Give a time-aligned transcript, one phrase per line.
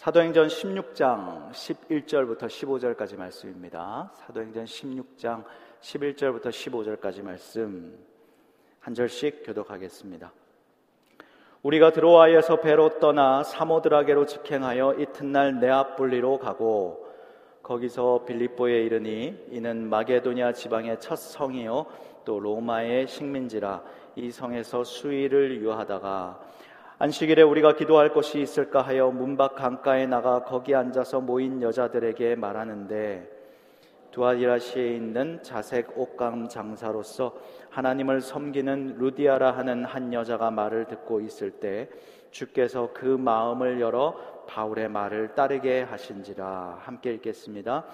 [0.00, 4.10] 사도행전 16장 11절부터 15절까지 말씀입니다.
[4.14, 5.44] 사도행전 16장
[5.82, 7.98] 11절부터 15절까지 말씀
[8.78, 10.32] 한 절씩 교독하겠습니다.
[11.62, 17.06] 우리가 드로아에서 배로 떠나 사모드라게로 직행하여 이튿날 네아폴리로 가고
[17.62, 21.84] 거기서 빌립보에 이르니 이는 마게도냐 지방의 첫 성이요
[22.24, 23.84] 또 로마의 식민지라
[24.16, 26.40] 이 성에서 수일을 유하다가
[27.02, 33.26] 안식일에 우리가 기도할 곳이 있을까 하여 문밖 강가에 나가 거기 앉아서 모인 여자들에게 말하는데
[34.10, 37.34] 두아디라시에 있는 자색 옷감 장사로서
[37.70, 41.88] 하나님을 섬기는 루디아라 하는 한 여자가 말을 듣고 있을 때
[42.32, 47.86] 주께서 그 마음을 열어 바울의 말을 따르게 하신지라 함께 읽겠습니다.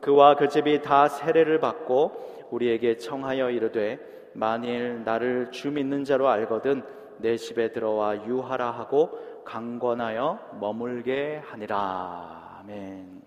[0.00, 3.98] 그와 그 집이 다 세례를 받고 우리에게 청하여 이르되
[4.32, 6.84] 만일 나를 주 믿는 자로 알거든
[7.18, 12.58] 내 집에 들어와 유하라 하고 강권하여 머물게 하니라.
[12.60, 13.22] 아멘.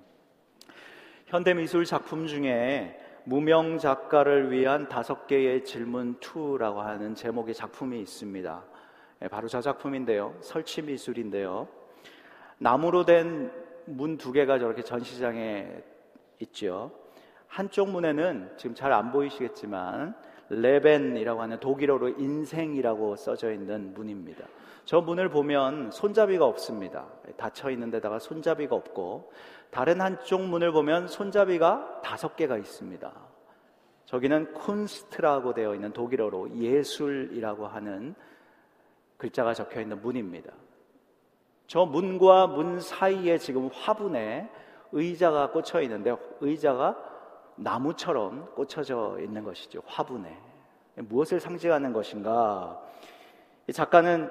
[1.27, 8.63] 현대 미술 작품 중에 무명 작가를 위한 다섯 개의 질문 2라고 하는 제목의 작품이 있습니다.
[9.23, 10.35] 예, 바로 저 작품인데요.
[10.41, 11.67] 설치 미술인데요.
[12.57, 15.81] 나무로 된 문 두 개가 저렇게 전시장에
[16.39, 16.91] 있죠.
[17.47, 20.13] 한쪽 문에는 지금 잘 안 보이시겠지만
[20.49, 24.45] 레벤이라고 하는 독일어로 인생이라고 써져 있는 문입니다.
[24.85, 27.07] 저 문을 보면 손잡이가 없습니다.
[27.35, 29.31] 닫혀 있는 데다가 손잡이가 없고
[29.69, 33.11] 다른 한쪽 문을 보면 손잡이가 다섯 개가 있습니다.
[34.05, 38.15] 저기는 쿤스트라고 되어 있는 독일어로 예술이라고 하는
[39.17, 40.53] 글자가 적혀 있는 문입니다.
[41.67, 44.49] 저 문과 문 사이에 지금 화분에
[44.93, 47.16] 의자가 꽂혀 있는데 의자가
[47.57, 49.81] 나무처럼 꽂혀져 있는 것이죠.
[49.85, 50.37] 화분에.
[50.95, 52.79] 무엇을 상징하는 것인가?
[53.71, 54.29] 작가는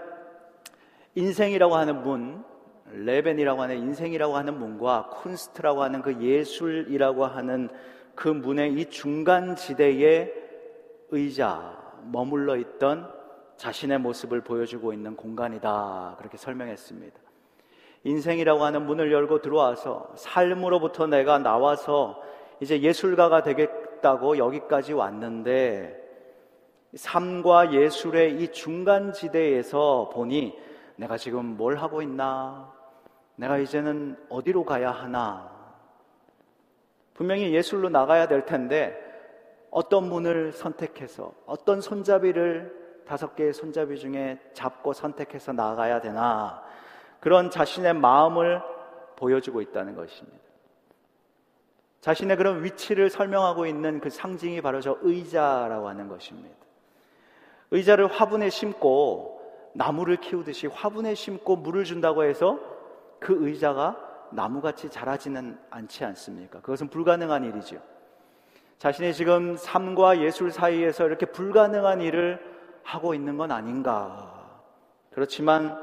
[1.14, 2.44] 인생이라고 하는 문,
[2.91, 7.69] 레벤이라고 하는 인생이라고 하는 문과 쿤스트라고 하는 그 예술이라고 하는
[8.14, 10.32] 그 문의 이 중간 지대에
[11.10, 13.12] 의자, 머물러 있던
[13.56, 16.16] 자신의 모습을 보여주고 있는 공간이다.
[16.19, 17.19] 그렇게 설명했습니다.
[18.04, 22.22] 인생이라고 하는 문을 열고 들어와서 삶으로부터 내가 나와서
[22.61, 26.05] 이제 예술가가 되겠다고 여기까지 왔는데
[26.94, 30.59] 삶과 예술의 이 중간 지대에서 보니
[30.97, 32.72] 내가 지금 뭘 하고 있나?
[33.37, 35.55] 내가 이제는 어디로 가야 하나?
[37.12, 39.03] 분명히 예술로 나가야 될 텐데
[39.71, 46.62] 어떤 문을 선택해서 어떤 손잡이를 다섯 개의 손잡이 중에 잡고 선택해서 나가야 되나?
[47.21, 48.62] 그런 자신의 마음을
[49.16, 50.46] 보여주고 있다는 것입니다.
[52.06, 56.55] 자신의 그런 위치를 설명하고 있는 그 상징이 바로 저 의자라고 하는 것입니다.
[57.72, 62.61] 의자를 화분에 심고 나무를 키우듯이 화분에 심고 물을 준다고 해서
[63.19, 63.97] 그 의자가
[64.31, 66.61] 나무같이 자라지는 않지 않습니까?
[66.61, 67.78] 그것은 불가능한 일이죠.
[68.78, 72.39] 자신이 지금 삶과 예술 사이에서 이렇게 불가능한 일을
[72.84, 74.33] 하고 있는 건 아닌가.
[75.11, 75.77] 그렇지만,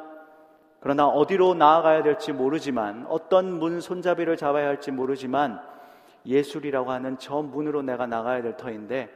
[0.79, 5.73] 그러나 어디로 나아가야 될지 모르지만, 어떤 문 손잡이를 잡아야 할지 모르지만,
[6.25, 9.09] 예술이라고 하는 저 문으로 내가 나가야 될 터인데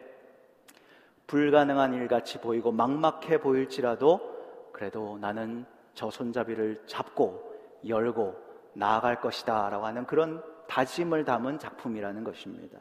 [1.28, 4.22] 불가능한 일 같이 보이고 막막해 보일지라도
[4.72, 7.44] 그래도 나는 저 손잡이를 잡고
[7.88, 8.35] 열고
[8.73, 12.78] 나아갈 것이다 라고 하는 그런 다짐을 담은 작품이라는 것입니다.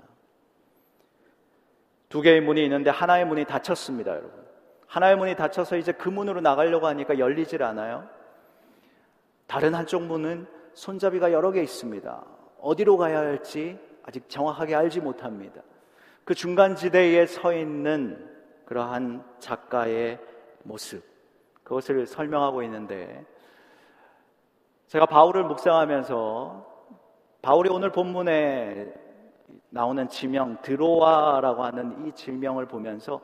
[2.09, 4.47] 두 개의 문이 있는데 하나의 문이 닫혔습니다, 여러분.
[4.87, 8.09] 하나의 문이 닫혀서 이제 그 문으로 나가려고 하니까 열리질 않아요.
[9.47, 12.25] 다른 한쪽 문은 손잡이가 여러 개 있습니다.
[12.61, 15.61] 어디로 가야 할지 아직 정확하게 알지 못합니다.
[16.25, 18.31] 그 중간 지대에 서 있는
[18.65, 20.19] 그러한 작가의
[20.63, 21.05] 모습,
[21.63, 23.25] 그것을 설명하고 있는데,
[24.87, 26.75] 제가 바울을 묵상하면서,
[27.43, 28.93] 바울이 오늘 본문에
[29.71, 33.21] 나오는 지명, 드로아라고 하는 이 지명을 보면서,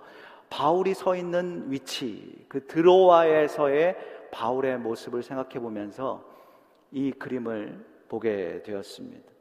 [0.50, 3.97] 바울이 서 있는 위치, 그 드로아에서의
[4.31, 6.25] 바울의 모습을 생각해 보면서
[6.91, 9.31] 이 그림을 보게 되었습니다.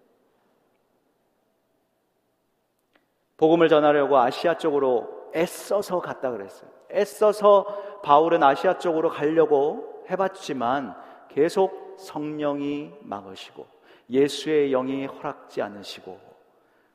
[3.42, 6.70] 복음을 전하려고 아시아 쪽으로 애써서 갔다 그랬어요.
[6.92, 7.66] 애써서
[8.04, 10.96] 바울은 아시아 쪽으로 가려고 해봤지만
[11.28, 13.66] 계속 성령이 막으시고
[14.12, 16.20] 예수의 영이 허락지 않으시고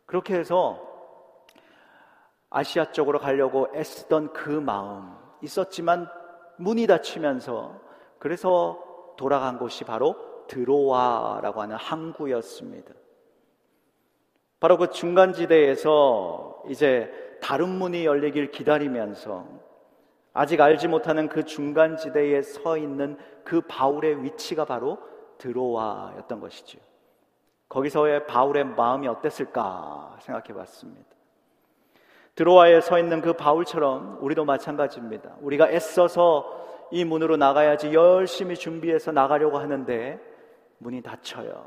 [0.06, 0.80] 그렇게 해서
[2.48, 6.08] 아시아 쪽으로 가려고 애쓰던 그 마음 있었지만
[6.58, 7.80] 문이 닫히면서
[8.20, 8.78] 그래서
[9.16, 10.14] 돌아간 곳이 바로
[10.46, 12.94] 드로아라고 하는 항구였습니다.
[14.60, 19.46] 바로 그 중간지대에서 이제 다른 문이 열리길 기다리면서
[20.32, 24.98] 아직 알지 못하는 그 중간지대에 서 있는 그 바울의 위치가 바로
[25.38, 26.78] 드로아였던 것이죠.
[27.68, 31.06] 거기서의 바울의 마음이 어땠을까 생각해 봤습니다.
[32.34, 35.36] 드로아에 서 있는 그 바울처럼 우리도 마찬가지입니다.
[35.40, 40.20] 우리가 애써서 이 문으로 나가야지 열심히 준비해서 나가려고 하는데
[40.78, 41.66] 문이 닫혀요.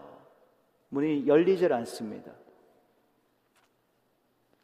[0.89, 2.31] 문이 열리질 않습니다.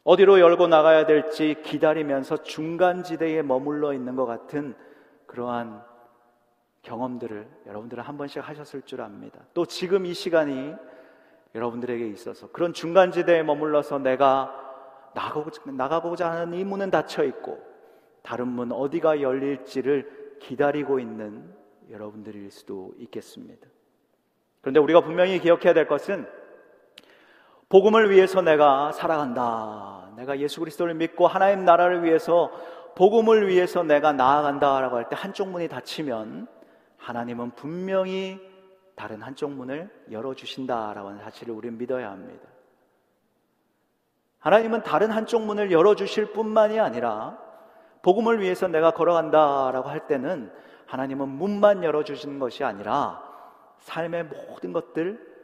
[0.06, 4.76] 어디로 열고 나가야 될지 기다리면서 중간지대에 머물러 있는 것 같은
[5.26, 5.82] 그러한
[6.82, 9.40] 경험들을 여러분들은 한 번씩 하셨을 줄 압니다.
[9.52, 10.76] 또 지금 이 시간이
[11.56, 14.54] 여러분들에게 있어서 그런 중간지대에 머물러서 내가
[15.12, 17.60] 나가고자, 나가고자 하는 이 문은 닫혀 있고
[18.22, 21.52] 다른 문 어디가 열릴지를 기다리고 있는
[21.90, 23.66] 여러분들일 수도 있겠습니다.
[24.60, 26.28] 그런데 우리가 분명히 기억해야 될 것은
[27.68, 30.10] 복음을 위해서 내가 살아간다.
[30.16, 32.50] 내가 예수 그리스도를 믿고 하나님 나라를 위해서
[32.94, 36.46] 복음을 위해서 내가 나아간다라고 할 때 한쪽 문이 닫히면
[36.96, 38.40] 하나님은 분명히
[38.94, 42.48] 다른 한쪽 문을 열어주신다라고 하는 사실을 우리는 믿어야 합니다.
[44.38, 47.36] 하나님은 다른 한쪽 문을 열어주실 뿐만이 아니라
[48.02, 50.50] 복음을 위해서 내가 걸어간다라고 할 때는
[50.86, 53.20] 하나님은 문만 열어주시는 것이 아니라
[53.80, 55.35] 삶의 모든 것들,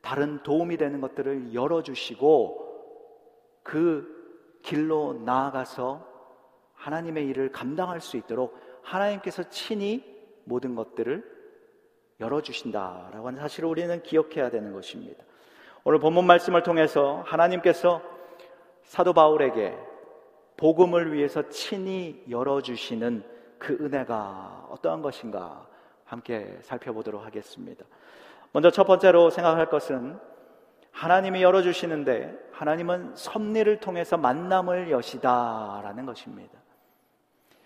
[0.00, 2.68] 다른 도움이 되는 것들을 열어주시고
[3.62, 6.06] 그 길로 나아가서
[6.74, 10.04] 하나님의 일을 감당할 수 있도록 하나님께서 친히
[10.44, 11.38] 모든 것들을
[12.20, 15.24] 열어주신다라고 하는 사실을 우리는 기억해야 되는 것입니다.
[15.84, 18.02] 오늘 본문 말씀을 통해서 하나님께서
[18.82, 19.76] 사도 바울에게
[20.56, 23.22] 복음을 위해서 친히 열어주시는
[23.58, 25.68] 그 은혜가 어떠한 것인가
[26.04, 27.84] 함께 살펴보도록 하겠습니다.
[28.52, 30.18] 먼저 첫 번째로 생각할 것은
[30.92, 36.58] 하나님이 열어주시는데 하나님은 섭리를 통해서 만남을 여시다라는 것입니다.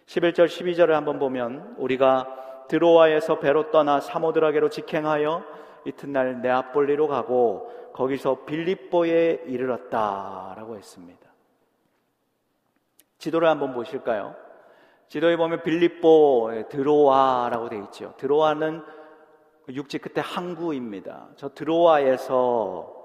[0.06, 5.44] 11절, 12절을 한번 보면 우리가 드로아에서 배로 떠나 사모드라게로 직행하여
[5.87, 11.31] 이튿날 네아폴리로 가고 거기서 빌립보에 이르렀다라고 했습니다.
[13.19, 14.34] 지도를 한번 보실까요?
[15.08, 18.14] 지도에 보면 빌립보 드로아라고 되어 있죠.
[18.17, 18.82] 드로아는
[19.75, 21.29] 육지 끝에 항구입니다.
[21.37, 23.03] 저 드로아에서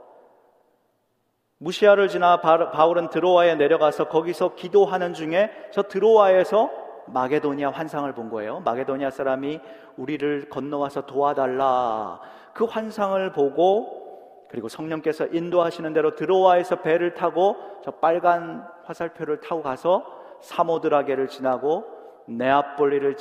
[1.59, 6.69] 무시아를 지나 바울은 드로아에 내려가서 거기서 기도하는 중에 저 드로아에서
[7.07, 8.59] 마게도니아 환상을 본 거예요.
[8.59, 9.59] 마게도니아 사람이
[9.97, 12.19] 우리를 건너와서 도와달라.
[12.53, 20.05] 그 환상을 보고 그리고 성령께서 인도하시는 대로 드로아에서 배를 타고 저 빨간 화살표를 타고 가서
[20.41, 21.85] 사모드라게를 지나고
[22.27, 23.15] 네아폴리를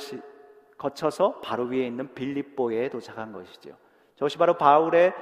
[0.77, 3.71] 거쳐서 바로 위에 있는 빌립보에 도착한 것이죠.
[4.15, 5.13] 저것이 바로 바울의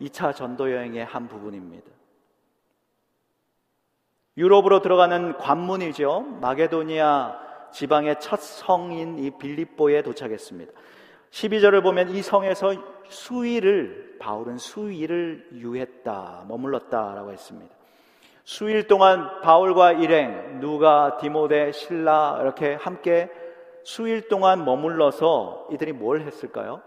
[0.00, 1.90] 2차 전도 여행의 한 부분입니다.
[4.36, 6.20] 유럽으로 들어가는 관문이죠.
[6.40, 10.72] 마게도니아 지방의 첫 성인 이 빌립보에 도착했습니다.
[11.30, 12.74] 12절을 보면 이 성에서
[13.08, 17.74] 수일을 바울은 수일을 유했다 머물렀다라고 했습니다.
[18.44, 23.30] 수일 동안 바울과 일행 누가 디모데 신라 이렇게 함께
[23.84, 26.82] 수일 동안 머물러서 이들이 뭘 했을까요?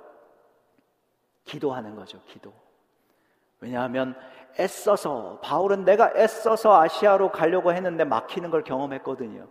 [1.46, 2.20] 기도하는 거죠.
[2.28, 2.54] 기도.
[3.60, 4.16] 왜냐하면
[4.60, 9.48] 애써서 바울은 내가 애써서 아시아로 가려고 했는데 막히는 걸 경험했거든요.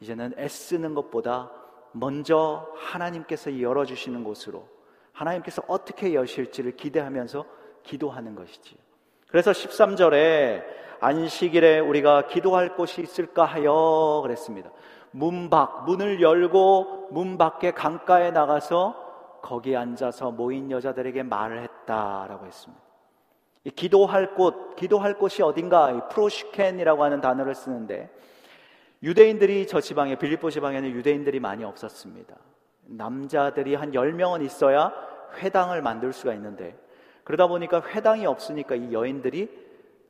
[0.00, 1.50] 이제는 애쓰는 것보다
[1.92, 4.68] 먼저 하나님께서 열어주시는 곳으로
[5.12, 7.44] 하나님께서 어떻게 여실지를 기대하면서
[7.82, 8.76] 기도하는 것이지.
[9.28, 10.62] 그래서 13절에
[11.00, 14.70] 안식일에 우리가 기도할 곳이 있을까 하여 그랬습니다.
[15.16, 22.82] 문 밖, 문을 열고 문 밖에 강가에 나가서 거기 앉아서 모인 여자들에게 말을 했다라고 했습니다.
[23.74, 28.10] 기도할 곳, 기도할 곳이 어딘가 프로시켄이라고 하는 단어를 쓰는데
[29.02, 32.36] 유대인들이 저 지방에 빌립보 지방에는 유대인들이 많이 없었습니다.
[32.84, 34.92] 남자들이 한 10명은 있어야
[35.38, 36.78] 회당을 만들 수가 있는데
[37.24, 39.48] 그러다 보니까 회당이 없으니까 이 여인들이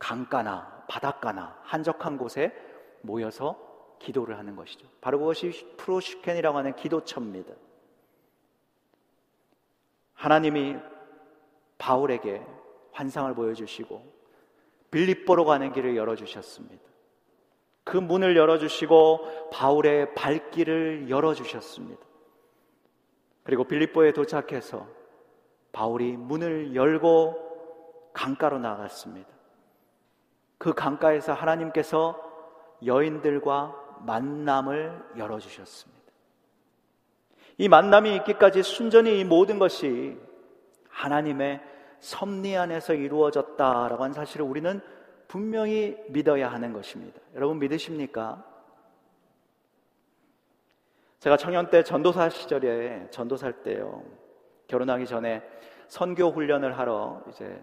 [0.01, 2.53] 강가나 바닷가나 한적한 곳에
[3.03, 3.65] 모여서
[3.99, 4.87] 기도를 하는 것이죠.
[5.00, 7.55] 바로 그것이 프로시켄이라고 하는 기도처입니다.
[10.15, 10.76] 하나님이
[11.79, 12.43] 바울에게
[12.93, 14.17] 환상을 보여주시고
[14.91, 16.83] 빌립보로 가는 길을 열어주셨습니다.
[17.85, 22.05] 그 문을 열어주시고 바울의 발길을 열어주셨습니다.
[23.45, 24.88] 그리고 빌립보에 도착해서
[25.71, 29.29] 바울이 문을 열고 강가로 나갔습니다.
[30.59, 32.21] 그 강가에서 하나님께서
[32.85, 35.97] 여인들과 만남을 열어주셨습니다.
[37.59, 40.19] 이 만남이 있기까지 순전히 이 모든 것이
[40.91, 41.61] 하나님의
[42.00, 44.81] 섭리 안에서 이루어졌다라고 하는 사실을 우리는
[45.29, 47.21] 분명히 믿어야 하는 것입니다.
[47.35, 48.45] 여러분 믿으십니까?
[51.19, 54.05] 제가 청년 때 전도사 시절에 전도살 때요.
[54.69, 55.43] 결혼하기 전에
[55.88, 57.62] 선교 훈련을 하러 이제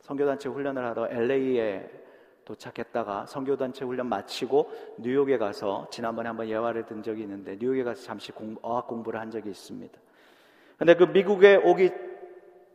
[0.00, 1.88] 선교단체 훈련을 하러 LA에
[2.48, 8.32] 도착했다가 선교단체 훈련 마치고 뉴욕에 가서 지난번에 한번 예화를 든 적이 있는데 뉴욕에 가서 잠시
[8.32, 9.98] 공, 어학 공부를 한 적이 있습니다.
[10.78, 11.90] 근데 그 미국에 오기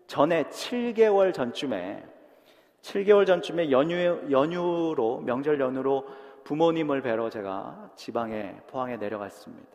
[0.06, 2.06] 전에 7개월 전쯤에
[2.82, 3.96] 7개월 전쯤에 연휴
[4.30, 6.06] 연휴로 명절 연휴로
[6.44, 9.72] 부모님을 뵈러 제가 지방에 포항에 내려갔습니다.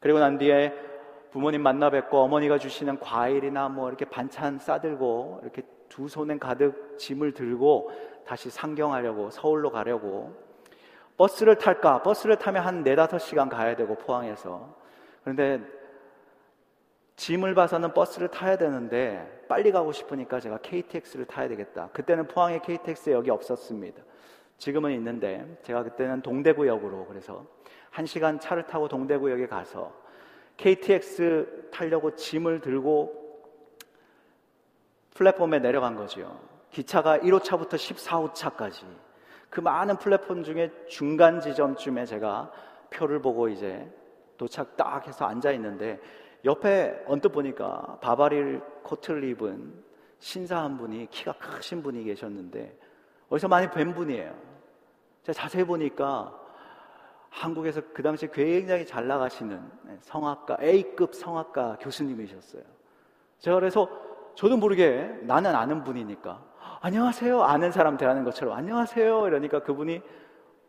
[0.00, 0.74] 그리고 난 뒤에
[1.30, 7.32] 부모님 만나 뵙고 어머니가 주시는 과일이나 뭐 이렇게 반찬 싸들고 이렇게 두 손엔 가득 짐을
[7.32, 7.90] 들고
[8.26, 10.34] 다시 상경하려고 서울로 가려고
[11.16, 12.02] 버스를 탈까?
[12.02, 14.74] 버스를 타면 한 네다섯 시간 가야 되고 포항에서
[15.22, 15.60] 그런데
[17.16, 21.88] 짐을 봐서는 버스를 타야 되는데 빨리 가고 싶으니까 제가 KTX를 타야 되겠다.
[21.92, 24.02] 그때는 포항에 KTX 역이 없었습니다.
[24.58, 27.46] 지금은 있는데 제가 그때는 동대구역으로 그래서
[27.90, 29.92] 한 시간 차를 타고 동대구역에 가서
[30.56, 33.23] KTX 타려고 짐을 들고
[35.14, 36.38] 플랫폼에 내려간 거죠.
[36.70, 38.84] 기차가 1호차부터 14호차까지
[39.48, 42.50] 그 많은 플랫폼 중에 중간 지점쯤에 제가
[42.90, 43.88] 표를 보고 이제
[44.36, 46.00] 도착 딱 해서 앉아 있는데
[46.44, 49.72] 옆에 언뜻 보니까 바바리 코트를 입은
[50.18, 52.76] 신사 한 분이 키가 크신 분이 계셨는데
[53.28, 54.34] 어디서 많이 뵌 분이에요.
[55.22, 56.40] 제가 자세히 보니까
[57.30, 59.60] 한국에서 그 당시 굉장히 잘 나가시는
[60.00, 62.62] 성악가 A급 성악가 교수님이셨어요.
[63.38, 63.88] 제가 그래서
[64.34, 66.42] 저도 모르게 나는 아는 분이니까
[66.80, 70.02] 안녕하세요 아는 사람 대하는 것처럼 안녕하세요 이러니까 그분이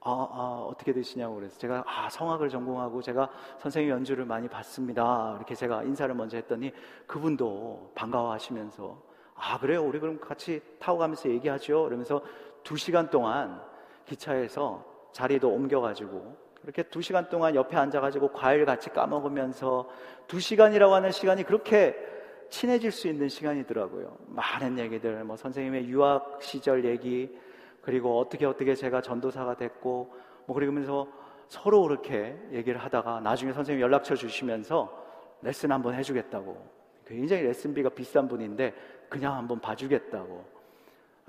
[0.08, 5.34] 아, 아, 어떻게 되시냐고 그래서 제가 아, 성악을 전공하고 제가 선생님 연주를 많이 받습니다.
[5.36, 6.72] 이렇게 제가 인사를 먼저 했더니
[7.08, 9.02] 그분도 반가워하시면서
[9.34, 9.84] 아, 그래요?
[9.84, 11.86] 우리 그럼 같이 타고 가면서 얘기하죠.
[11.86, 12.22] 그러면서
[12.64, 13.60] 두 시간 동안
[14.06, 19.90] 기차에서 자리도 옮겨가지고 이렇게 두 시간 동안 옆에 앉아가지고 과일 같이 까먹으면서
[20.28, 22.15] 두 시간이라고 하는 시간이 그렇게
[22.50, 24.18] 친해질 수 있는 시간이더라고요.
[24.28, 27.36] 많은 얘기들, 뭐 선생님의 유학 시절 얘기,
[27.82, 30.14] 그리고 어떻게 어떻게 제가 전도사가 됐고,
[30.46, 31.08] 뭐 그러면서
[31.48, 35.06] 서로 그렇게 얘기를 하다가 나중에 선생님 연락처 주시면서
[35.42, 36.76] 레슨 한번 해주겠다고.
[37.06, 38.74] 굉장히 레슨비가 비싼 분인데
[39.10, 40.44] 그냥 한번 봐주겠다고.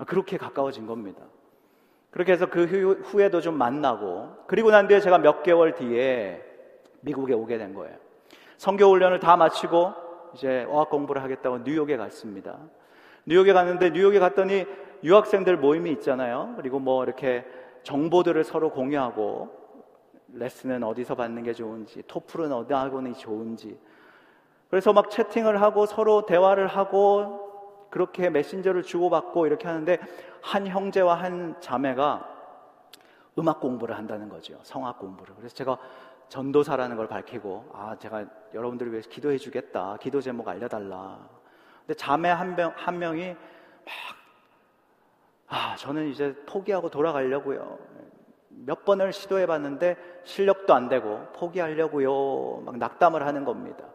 [0.07, 1.21] 그렇게 가까워진 겁니다.
[2.09, 2.65] 그렇게 해서 그
[3.03, 6.43] 후에도 좀 만나고, 그리고 난 뒤에 제가 몇 개월 뒤에
[7.01, 7.95] 미국에 오게 된 거예요.
[8.57, 10.06] 성교 훈련을 다 마치고
[10.37, 12.59] 이제 어학 공부를 하겠다고 뉴욕에 갔습니다.
[13.25, 14.65] 뉴욕에 갔는데 뉴욕에 갔더니
[15.03, 16.53] 유학생들 모임이 있잖아요.
[16.55, 17.43] 그리고 뭐 이렇게
[17.83, 19.49] 정보들을 서로 공유하고
[20.33, 23.79] 레슨은 어디서 받는 게 좋은지, 토플은 어디 학원이 좋은지.
[24.69, 29.97] 그래서 막 채팅을 하고 서로 대화를 하고 그렇게 메신저를 주고받고 이렇게 하는데
[30.41, 32.35] 한 형제와 한 자매가
[33.39, 34.59] 음악 공부를 한다는 거죠.
[34.63, 35.35] 성악 공부를.
[35.35, 35.77] 그래서 제가
[36.29, 39.97] 전도사라는 걸 밝히고 아 제가 여러분들을 위해서 기도해 주겠다.
[40.01, 41.27] 기도 제목 알려달라.
[41.81, 44.17] 근데 자매 한, 명, 한 명이 막
[45.47, 47.79] 아 저는 이제 포기하고 돌아가려고요.
[48.49, 52.63] 몇 번을 시도해 봤는데 실력도 안 되고 포기하려고요.
[52.65, 53.85] 막 낙담을 하는 겁니다.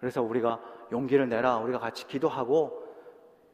[0.00, 0.60] 그래서 우리가
[0.90, 1.58] 용기를 내라.
[1.58, 2.82] 우리가 같이 기도하고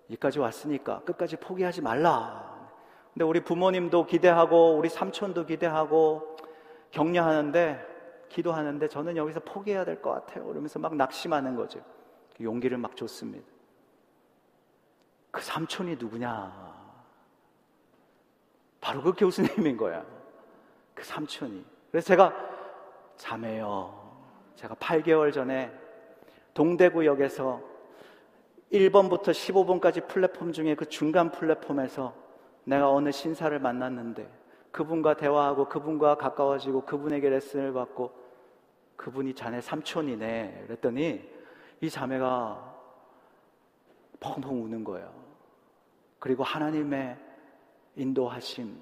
[0.09, 2.71] 여기까지 왔으니까 끝까지 포기하지 말라.
[3.13, 6.37] 근데 우리 부모님도 기대하고 우리 삼촌도 기대하고
[6.91, 7.96] 격려하는데
[8.29, 10.45] 기도하는데 저는 여기서 포기해야 될 것 같아요.
[10.47, 11.81] 그러면서 막 낙심하는 거죠.
[12.37, 13.47] 그 용기를 막 줬습니다.
[15.31, 16.77] 그 삼촌이 누구냐?
[18.81, 20.05] 바로 그 교수님인 거야.
[20.95, 21.65] 그 삼촌이.
[21.91, 22.35] 그래서 제가
[23.17, 24.07] 자매요.
[24.55, 25.73] 제가 8개월 전에
[26.55, 27.61] 동대구역에서
[28.73, 32.15] 1번부터 15번까지 플랫폼 중에 그 중간 플랫폼에서
[32.65, 34.29] 내가 어느 신사를 만났는데
[34.77, 38.13] 그분과 대화하고 그분과 가까워지고 그분에게 레슨을 받고
[38.97, 40.65] 그분이 자네 삼촌이네.
[40.67, 41.27] 그랬더니
[41.81, 42.75] 이 자매가
[44.21, 45.11] 펑펑 우는 거예요.
[46.19, 47.17] 그리고 하나님의
[47.97, 48.79] 인도하심.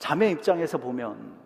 [0.00, 1.38] 자매 입장에서 보면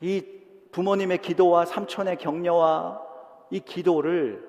[0.00, 0.24] 이
[0.70, 3.02] 부모님의 기도와 삼촌의 격려와
[3.50, 4.46] 이 기도를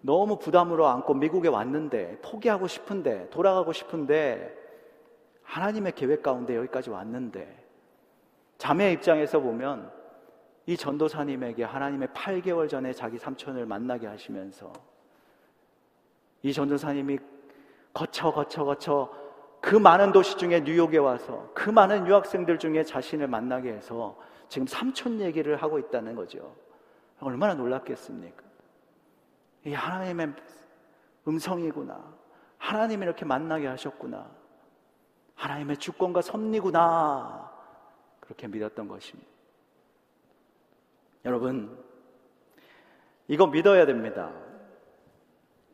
[0.00, 4.59] 너무 부담으로 안고 미국에 왔는데 포기하고 싶은데 돌아가고 싶은데
[5.50, 7.66] 하나님의 계획 가운데 여기까지 왔는데
[8.56, 9.90] 자매 입장에서 보면
[10.66, 14.72] 이 전도사님에게 하나님의 8개월 전에 자기 삼촌을 만나게 하시면서
[16.42, 17.18] 이 전도사님이
[17.92, 19.12] 거쳐 거쳐 거쳐
[19.60, 24.16] 그 많은 도시 중에 뉴욕에 와서 그 많은 유학생들 중에 자신을 만나게 해서
[24.48, 26.54] 지금 삼촌 얘기를 하고 있다는 거죠.
[27.18, 28.44] 얼마나 놀랍겠습니까?
[29.66, 30.32] 이 하나님의
[31.26, 32.02] 음성이구나.
[32.58, 34.39] 하나님이 이렇게 만나게 하셨구나.
[35.40, 37.50] 하나님의 주권과 섭리구나.
[38.20, 39.28] 그렇게 믿었던 것입니다.
[41.24, 41.82] 여러분,
[43.26, 44.30] 이거 믿어야 됩니다.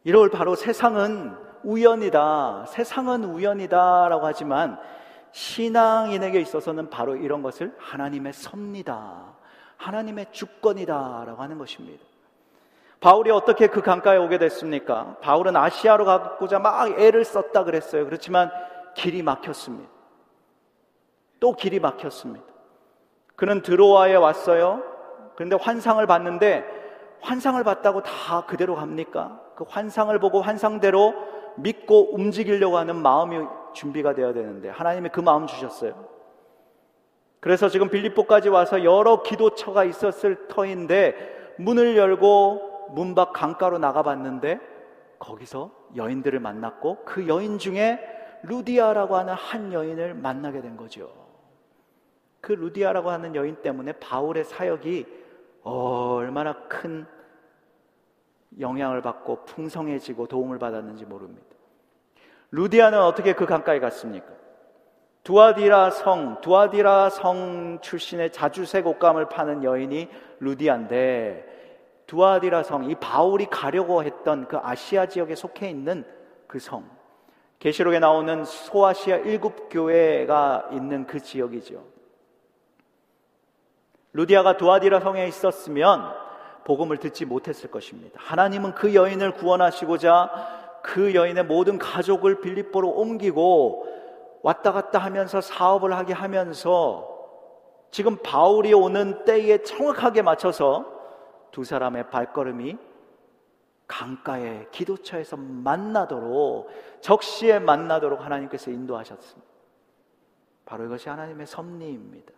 [0.04, 2.66] 이럴 바로 세상은 우연이다.
[2.66, 4.78] 세상은 우연이다 라고 하지만
[5.32, 9.34] 신앙인에게 있어서는 바로 이런 것을 하나님의 섭니다.
[9.78, 12.04] 하나님의 주권이다 라고 하는 것입니다.
[13.00, 15.16] 바울이 어떻게 그 강가에 오게 됐습니까?
[15.20, 18.04] 바울은 아시아로 가고자 막 애를 썼다 그랬어요.
[18.04, 18.50] 그렇지만
[18.96, 19.90] 길이 막혔습니다.
[21.38, 22.46] 또 길이 막혔습니다.
[23.36, 24.82] 그는 드로아에 왔어요.
[25.36, 26.64] 그런데 환상을 봤는데
[27.20, 29.40] 환상을 봤다고 다 그대로 갑니까?
[29.54, 31.14] 그 환상을 보고 환상대로
[31.56, 36.08] 믿고 움직이려고 하는 마음이 준비가 되어야 되는데 하나님이 그 마음 주셨어요.
[37.40, 44.58] 그래서 지금 빌립보까지 와서 여러 기도처가 있었을 터인데 문을 열고 문밖 강가로 나가봤는데
[45.18, 48.15] 거기서 여인들을 만났고 그 여인 중에
[48.46, 51.10] 루디아라고 하는 한 여인을 만나게 된 거죠.
[52.40, 55.06] 그 루디아라고 하는 여인 때문에 바울의 사역이
[55.62, 57.06] 얼마나 큰
[58.60, 61.44] 영향을 받고 풍성해지고 도움을 받았는지 모릅니다.
[62.52, 64.28] 루디아는 어떻게 그 강가에 갔습니까?
[65.24, 74.04] 두아디라 성, 두아디라 성 출신의 자주색 옷감을 파는 여인이 루디아인데 두아디라 성, 이 바울이 가려고
[74.04, 76.04] 했던 그 아시아 지역에 속해 있는
[76.46, 76.95] 그 성.
[77.58, 81.82] 계시록에 나오는 소아시아 일곱 교회가 있는 그 지역이죠.
[84.12, 86.14] 루디아가 두아디라 성에 있었으면
[86.64, 88.18] 복음을 듣지 못했을 것입니다.
[88.22, 93.86] 하나님은 그 여인을 구원하시고자 그 여인의 모든 가족을 빌립보로 옮기고
[94.42, 97.16] 왔다 갔다 하면서 사업을 하게 하면서
[97.90, 100.86] 지금 바울이 오는 때에 정확하게 맞춰서
[101.50, 102.76] 두 사람의 발걸음이
[103.86, 109.46] 강가에 기도처에서 만나도록 적시에 만나도록 하나님께서 인도하셨습니다.
[110.64, 112.32] 바로 이것이 하나님의 섭리입니다.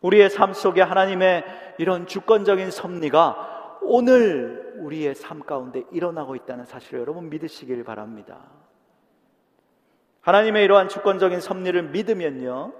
[0.00, 1.44] 우리의 삶 속에 하나님의
[1.78, 8.38] 이런 주권적인 섭리가 오늘 우리의 삶 가운데 일어나고 있다는 사실을 여러분 믿으시길 바랍니다.
[10.20, 12.72] 하나님의 이러한 주권적인 섭리를 믿으면요,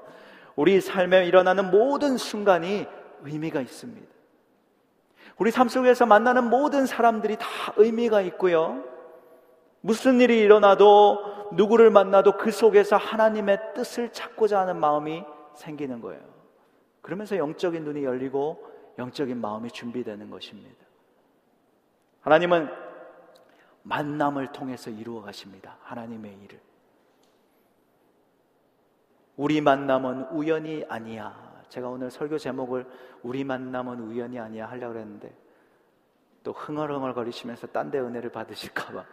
[0.56, 2.86] 우리 삶에 일어나는 모든 순간이
[3.22, 4.06] 의미가 있습니다.
[5.38, 8.84] 우리 삶 속에서 만나는 모든 사람들이 다 의미가 있고요.
[9.80, 16.22] 무슨 일이 일어나도 누구를 만나도 그 속에서 하나님의 뜻을 찾고자 하는 마음이 생기는 거예요.
[17.02, 20.84] 그러면서 영적인 눈이 열리고 영적인 마음이 준비되는 것입니다.
[22.22, 22.70] 하나님은
[23.82, 25.76] 만남을 통해서 이루어 가십니다.
[25.82, 26.60] 하나님의 일을.
[29.36, 31.53] 우리 만남은 우연이 아니야.
[31.68, 32.86] 제가 오늘 설교 제목을
[33.22, 35.32] 우리 만남은 우연이 아니야 하려고 했는데
[36.42, 39.04] 또 흥얼흥얼 거리시면서 딴 데 은혜를 받으실까봐.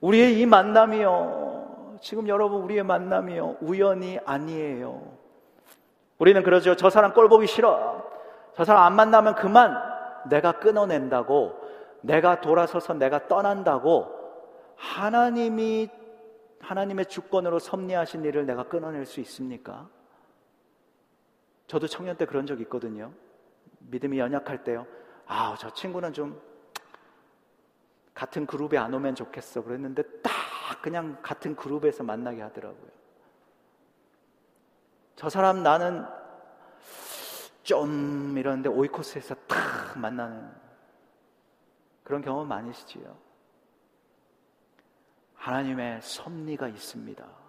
[0.00, 1.98] 우리의 이 만남이요.
[2.00, 3.58] 지금 여러분 우리의 만남이요.
[3.60, 5.18] 우연이 아니에요.
[6.18, 6.76] 우리는 그러죠.
[6.76, 8.06] 저 사람 꼴 보기 싫어.
[8.54, 9.76] 저 사람 안 만나면 그만
[10.28, 11.58] 내가 끊어낸다고
[12.02, 14.06] 내가 돌아서서 내가 떠난다고
[14.76, 15.88] 하나님이
[16.60, 19.88] 하나님의 주권으로 섭리하신 일을 내가 끊어낼 수 있습니까?
[21.70, 23.12] 저도 청년 때 그런 적 있거든요.
[23.78, 24.88] 믿음이 연약할 때요.
[25.24, 26.42] 아, 저 친구는 좀
[28.12, 29.62] 같은 그룹에 안 오면 좋겠어.
[29.62, 30.32] 그랬는데 딱
[30.82, 32.90] 그냥 같은 그룹에서 만나게 하더라고요.
[35.14, 36.04] 저 사람 나는
[37.62, 40.50] 좀 이러는데 오이코스에서 탁 만나는
[42.02, 43.16] 그런 경험 많으시지요.
[45.36, 47.39] 하나님의 섭리가 있습니다.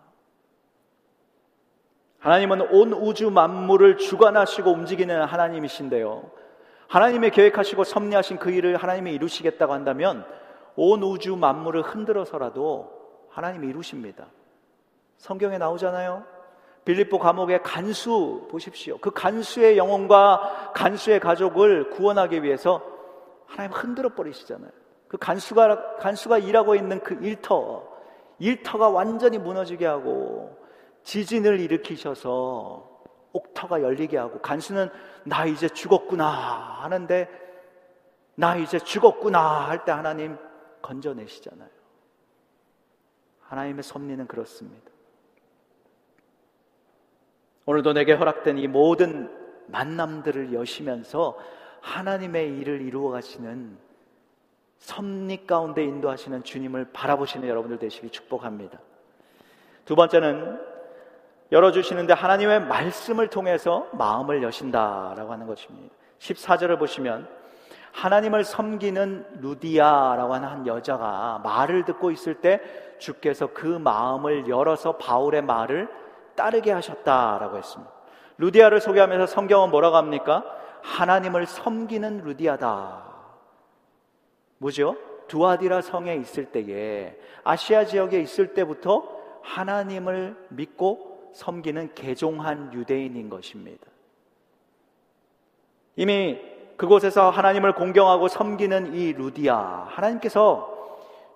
[2.22, 6.24] 하나님은 온 우주 만물을 주관하시고 움직이는 하나님이신데요.
[6.88, 10.24] 하나님의 계획하시고 섭리하신 그 일을 하나님이 이루시겠다고 한다면
[10.76, 12.92] 온 우주 만물을 흔들어서라도
[13.30, 14.28] 하나님이 이루십니다.
[15.18, 16.24] 성경에 나오잖아요.
[16.86, 19.00] 빌립보 감옥의 간수 보십시오.
[19.00, 22.84] 그 간수의 영혼과 간수의 가족을 구원하기 위해서
[23.48, 24.72] 하나님 흔들어 버리시잖아요.
[25.08, 27.84] 그 간수가 간수가 일하고 있는 그 일터
[28.38, 30.61] 일터가 완전히 무너지게 하고
[31.04, 32.90] 지진을 일으키셔서
[33.34, 34.90] 옥터가 열리게 하고 간수는
[35.24, 36.28] 나 이제 죽었구나
[36.82, 37.30] 하는데
[38.36, 40.38] 나 이제 죽었구나 할 때 하나님
[40.82, 41.70] 건져내시잖아요.
[43.42, 44.90] 하나님의 섭리는 그렇습니다.
[47.66, 49.30] 오늘도 내게 허락된 이 모든
[49.68, 51.38] 만남들을 여시면서
[51.82, 53.78] 하나님의 일을 이루어 가시는
[54.80, 58.80] 섭리 가운데 인도하시는 주님을 바라보시는 여러분들 되시길 축복합니다.
[59.86, 60.71] 두 번째는
[61.52, 65.94] 열어주시는데 하나님의 말씀을 통해서 마음을 여신다라고 하는 것입니다.
[66.20, 67.28] 14절을 보시면
[67.92, 72.62] 하나님을 섬기는 루디아라고 하는 한 여자가 말을 듣고 있을 때
[73.00, 75.90] 주께서 그 마음을 열어서 바울의 말을
[76.36, 77.92] 따르게 하셨다라고 했습니다.
[78.38, 80.46] 루디아를 소개하면서 성경은 뭐라고 합니까?
[80.84, 83.04] 하나님을 섬기는 루디아다.
[84.58, 84.96] 뭐죠?
[85.28, 89.04] 두아디라 성에 있을 때에 아시아 지역에 있을 때부터
[89.44, 93.86] 하나님을 믿고 섬기는 개종한 유대인인 것입니다.
[95.96, 96.40] 이미
[96.78, 100.72] 그곳에서 하나님을 공경하고 섬기는 이 루디아, 하나님께서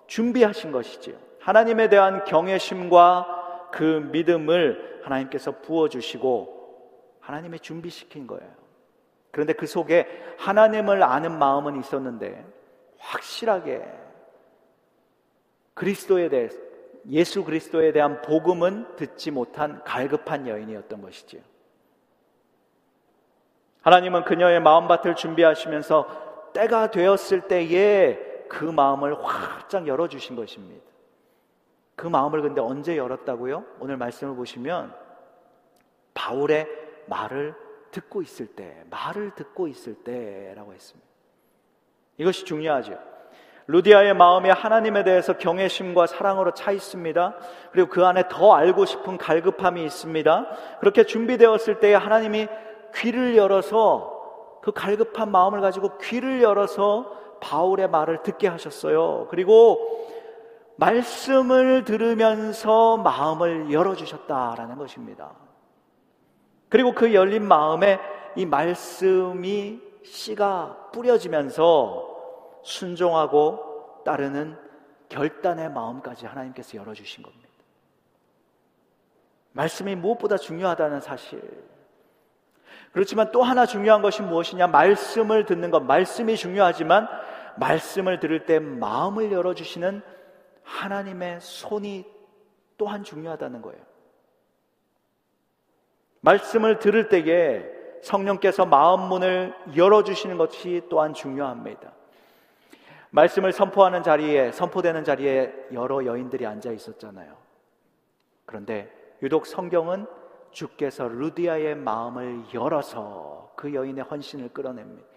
[0.07, 1.15] 준비하신 것이지요.
[1.39, 6.55] 하나님에 대한 경외심과 그 믿음을 하나님께서 부어주시고
[7.19, 8.49] 하나님의 준비시킨 거예요.
[9.31, 12.45] 그런데 그 속에 하나님을 아는 마음은 있었는데
[12.97, 13.83] 확실하게
[15.73, 16.49] 그리스도에 대해
[17.09, 21.41] 예수 그리스도에 대한 복음은 듣지 못한 갈급한 여인이었던 것이지요.
[23.81, 28.17] 하나님은 그녀의 마음밭을 준비하시면서 때가 되었을 때에
[28.49, 30.85] 그 마음을 활짝 열어주신 것입니다.
[31.95, 33.63] 그 마음을 근데 언제 열었다고요?
[33.79, 34.93] 오늘 말씀을 보시면
[36.13, 36.67] 바울의
[37.07, 37.55] 말을
[37.91, 41.07] 듣고 있을 때, 말을 듣고 있을 때라고 했습니다.
[42.17, 43.14] 이것이 중요하죠.
[43.67, 47.35] 루디아의 마음이 하나님에 대해서 경외심과 사랑으로 차 있습니다.
[47.71, 50.47] 그리고 그 안에 더 알고 싶은 갈급함이 있습니다.
[50.79, 52.47] 그렇게 준비되었을 때에 하나님이
[52.95, 59.27] 귀를 열어서 그 갈급한 마음을 가지고 귀를 열어서 바울의 말을 듣게 하셨어요.
[59.29, 59.79] 그리고
[60.77, 65.31] 말씀을 들으면서 마음을 열어주셨다라는 것입니다.
[66.69, 67.99] 그리고 그 열린 마음에
[68.35, 72.14] 이 말씀이 씨가 뿌려지면서
[72.65, 74.57] 순종하고 따르는
[75.07, 77.47] 결단의 마음까지 하나님께서 열어주신 겁니다.
[79.51, 81.41] 말씀이 무엇보다 중요하다는 사실.
[82.91, 84.67] 그렇지만 또 하나 중요한 것이 무엇이냐?
[84.67, 85.81] 말씀을 듣는 것.
[85.83, 87.07] 말씀이 중요하지만
[87.57, 90.01] 말씀을 들을 때 마음을 열어주시는
[90.63, 92.05] 하나님의 손이
[92.77, 93.81] 또한 중요하다는 거예요.
[96.21, 97.63] 말씀을 들을 때에
[98.01, 101.93] 성령께서 마음 문을 열어주시는 것이 또한 중요합니다.
[103.15, 107.37] 말씀을 선포하는 자리에, 선포되는 자리에 여러 여인들이 앉아 있었잖아요.
[108.45, 110.05] 그런데 유독 성경은
[110.51, 115.07] 주께서 루디아의 마음을 열어서 그 여인의 헌신을 끌어냅니다.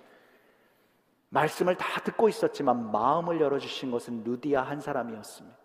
[1.30, 5.58] 말씀을 다 듣고 있었지만 마음을 열어주신 것은 루디아 한 사람이었습니다.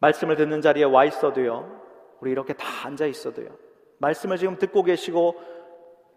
[0.00, 1.80] 말씀을 듣는 자리에 와 있어도요,
[2.20, 3.56] 우리 이렇게 다 앉아 있어도요,
[3.98, 5.55] 말씀을 지금 듣고 계시고,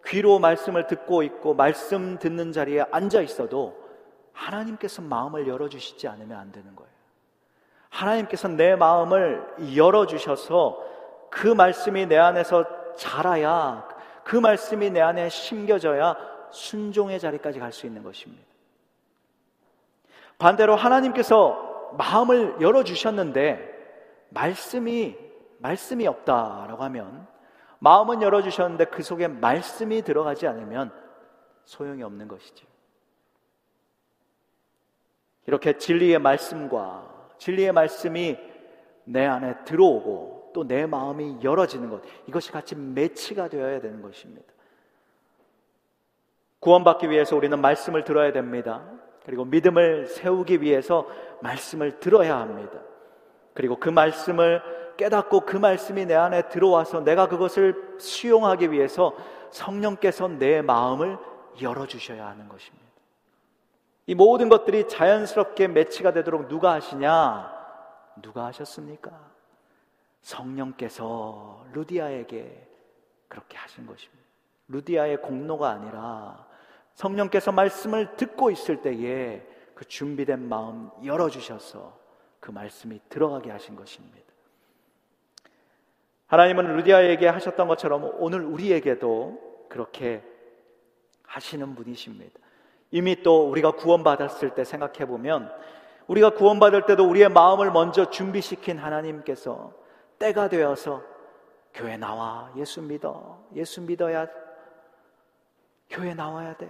[0.06, 3.78] 귀로 말씀을 듣고 있고, 말씀 듣는 자리에 앉아 있어도,
[4.34, 6.90] 하나님께서 마음을 열어주시지 않으면 안 되는 거예요.
[7.90, 10.84] 하나님께서 내 마음을 열어주셔서
[11.30, 13.88] 그 말씀이 내 안에서 자라야
[14.24, 16.16] 그 말씀이 내 안에 심겨져야
[16.52, 18.44] 순종의 자리까지 갈 수 있는 것입니다.
[20.38, 23.78] 반대로 하나님께서 마음을 열어주셨는데
[24.30, 25.18] 말씀이,
[25.58, 27.28] 말씀이 없다라고 하면
[27.80, 30.92] 마음은 열어주셨는데 그 속에 말씀이 들어가지 않으면
[31.66, 32.68] 소용이 없는 것이죠.
[35.48, 38.38] 이렇게 진리의 말씀과 진리의 말씀이
[39.06, 44.52] 내 안에 들어오고 또 내 마음이 열어지는 것 이것이 같이 매치가 되어야 되는 것입니다.
[46.60, 48.84] 구원받기 위해서 우리는 말씀을 들어야 됩니다.
[49.26, 51.08] 그리고 믿음을 세우기 위해서
[51.42, 52.80] 말씀을 들어야 합니다.
[53.54, 54.62] 그리고 그 말씀을
[55.00, 59.16] 깨닫고 그 말씀이 내 안에 들어와서 내가 그것을 수용하기 위해서
[59.50, 61.18] 성령께서 내 마음을
[61.62, 62.86] 열어주셔야 하는 것입니다.
[64.08, 67.50] 이 모든 것들이 자연스럽게 매치가 되도록 누가 하시냐?
[68.22, 69.12] 누가 하셨습니까?
[70.22, 72.68] 성령께서 루디아에게
[73.30, 74.22] 그렇게 하신 것입니다.
[74.68, 76.46] 루디아의 공로가 아니라
[76.96, 81.98] 성령께서 말씀을 듣고 있을 때에 그 준비된 마음 열어주셔서
[82.42, 84.29] 그 말씀이 들어가게 하신 것입니다.
[86.30, 90.24] 하나님은 루디아에게 하셨던 것처럼 오늘 우리에게도 그렇게
[91.26, 92.40] 하시는 분이십니다.
[92.92, 95.52] 이미 또 우리가 구원받았을 때 생각해 보면
[96.08, 99.74] 우리가 구원받을 때도 우리의 마음을 먼저 준비시킨 하나님께서
[100.20, 101.04] 때가 되어서
[101.74, 102.52] 교회 나와.
[102.58, 103.44] 예수 믿어.
[103.56, 104.28] 예수 믿어야
[105.90, 106.70] 교회 나와야 돼.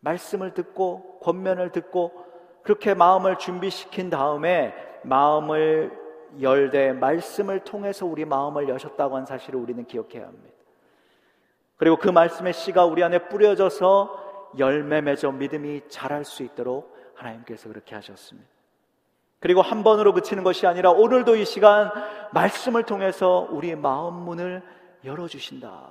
[0.00, 2.12] 말씀을 듣고 권면을 듣고
[2.62, 6.01] 그렇게 마음을 준비시킨 다음에 마음을
[6.40, 10.54] 열되 말씀을 통해서 우리 마음을 여셨다고 한 사실을 우리는 기억해야 합니다.
[11.76, 17.94] 그리고 그 말씀의 씨가 우리 안에 뿌려져서 열매 맺어 믿음이 자랄 수 있도록 하나님께서 그렇게
[17.94, 18.48] 하셨습니다.
[19.40, 21.90] 그리고 한 번으로 그치는 것이 아니라 오늘도 이 시간
[22.32, 24.62] 말씀을 통해서 우리의 마음 문을
[25.04, 25.90] 열어주신다.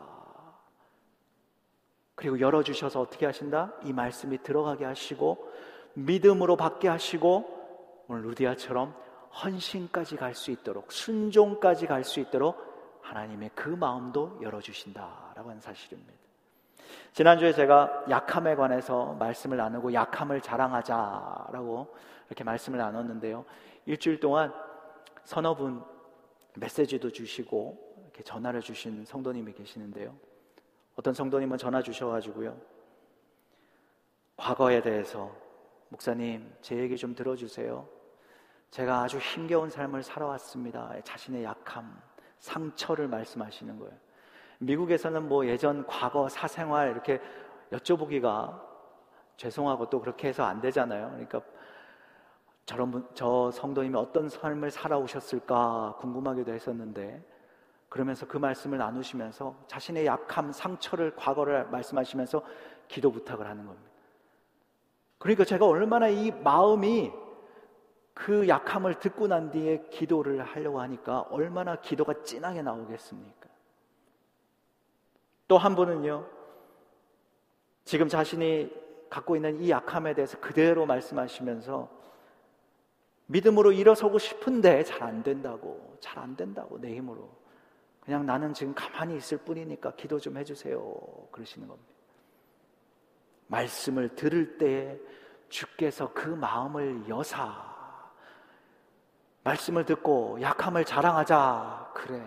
[2.16, 3.74] 그리고 열어주셔서 어떻게 하신다?
[3.84, 5.50] 이 말씀이 들어가게 하시고
[5.96, 8.96] 믿음으로 받게 하시고 오늘 루디아처럼
[9.34, 16.14] 헌신까지 갈 수 있도록 순종까지 갈 수 있도록 하나님의 그 마음도 열어주신다라고 하는 사실입니다.
[17.14, 21.96] 지난주에 제가 약함에 관해서 말씀을 나누고 약함을 자랑하자라고
[22.28, 23.46] 이렇게 말씀을 나눴는데요.
[23.86, 24.54] 일주일 동안
[25.24, 25.84] 서너 분
[26.56, 30.16] 메시지도 주시고 이렇게 전화를 주신 성도님이 계시는데요.
[30.96, 32.60] 어떤 성도님은 전화 주셔가지고요.
[34.38, 35.32] 과거에 대해서
[35.90, 38.01] 목사님 제 얘기 좀 들어주세요.
[38.72, 40.94] 제가 아주 힘겨운 삶을 살아왔습니다.
[41.04, 42.02] 자신의 약함,
[42.40, 43.94] 상처를 말씀하시는 거예요.
[44.60, 47.20] 미국에서는 뭐 예전 과거 사생활 이렇게
[47.72, 48.62] 여쭤보기가
[49.36, 51.10] 죄송하고 또 그렇게 해서 안 되잖아요.
[51.10, 51.42] 그러니까
[52.66, 57.22] 저런 분, 저 성도님이 어떤 삶을 살아오셨을까 궁금하기도 했었는데
[57.90, 62.42] 그러면서 그 말씀을 나누시면서 자신의 약함, 상처를 과거를 말씀하시면서
[62.88, 63.90] 기도 부탁을 하는 겁니다.
[65.18, 67.12] 그러니까 제가 얼마나 이 마음이
[68.14, 73.50] 그 약함을 듣고 난 뒤에 기도를 하려고 하니까 얼마나 기도가 진하게 나오겠습니까?
[75.48, 76.26] 또 한 분은요,
[77.84, 78.72] 지금 자신이
[79.10, 81.90] 갖고 있는 이 약함에 대해서 그대로 말씀하시면서
[83.28, 87.30] 믿음으로 일어서고 싶은데 잘 안 된다고, 잘 안 된다고, 내 힘으로.
[88.02, 90.82] 그냥 나는 지금 가만히 있을 뿐이니까 기도 좀 해주세요.
[91.32, 91.92] 그러시는 겁니다.
[93.48, 95.00] 말씀을 들을 때
[95.50, 97.71] 주께서 그 마음을 여사
[99.44, 101.92] 말씀을 듣고 약함을 자랑하자.
[101.94, 102.22] 그래.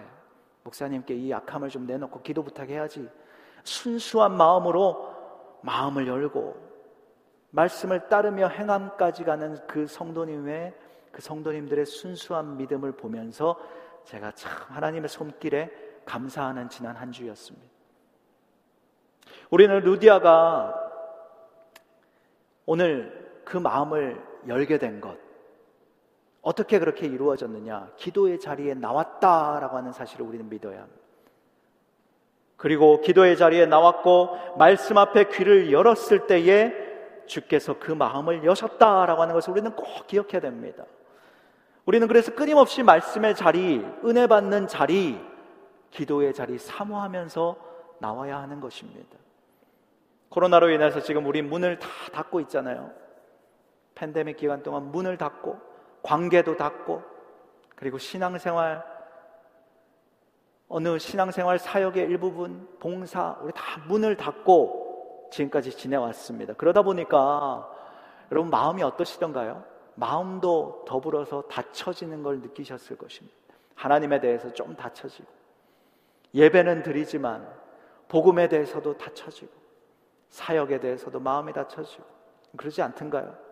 [0.64, 3.08] 목사님께 이 약함을 좀 내놓고 기도 부탁해야지.
[3.62, 5.12] 순수한 마음으로
[5.62, 6.56] 마음을 열고
[7.50, 10.74] 말씀을 따르며 행함까지 가는 그 성도님의
[11.12, 13.56] 그 성도님들의 순수한 믿음을 보면서
[14.04, 15.70] 제가 참 하나님의 손길에
[16.04, 17.66] 감사하는 지난 한 주였습니다.
[19.50, 20.74] 우리는 루디아가
[22.66, 25.16] 오늘 그 마음을 열게 된 것,
[26.44, 27.92] 어떻게 그렇게 이루어졌느냐?
[27.96, 31.00] 기도의 자리에 나왔다라고 하는 사실을 우리는 믿어야 합니다.
[32.58, 36.72] 그리고 기도의 자리에 나왔고 말씀 앞에 귀를 열었을 때에
[37.26, 40.84] 주께서 그 마음을 여셨다라고 하는 것을 우리는 꼭 기억해야 됩니다.
[41.86, 45.18] 우리는 그래서 끊임없이 말씀의 자리, 은혜 받는 자리,
[45.90, 47.56] 기도의 자리 사모하면서
[48.00, 49.16] 나와야 하는 것입니다.
[50.28, 52.92] 코로나로 인해서 지금 우리 문을 다 닫고 있잖아요.
[53.94, 55.73] 팬데믹 기간 동안 문을 닫고
[56.04, 57.02] 관계도 닫고
[57.74, 58.84] 그리고 신앙생활
[60.68, 66.54] 어느 신앙생활 사역의 일부분 봉사 우리 다 문을 닫고 지금까지 지내왔습니다.
[66.54, 67.68] 그러다 보니까
[68.30, 69.64] 여러분 마음이 어떠시던가요?
[69.96, 73.36] 마음도 더불어서 닫혀지는 걸 느끼셨을 것입니다.
[73.74, 75.28] 하나님에 대해서 좀 닫혀지고
[76.34, 77.48] 예배는 드리지만
[78.08, 79.52] 복음에 대해서도 닫혀지고
[80.28, 82.04] 사역에 대해서도 마음이 닫혀지고
[82.56, 83.43] 그러지 않던가요?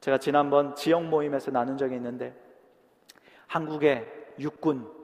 [0.00, 2.34] 제가 지난번 지역 모임에서 나눈 적이 있는데
[3.46, 4.06] 한국의
[4.38, 4.98] 육군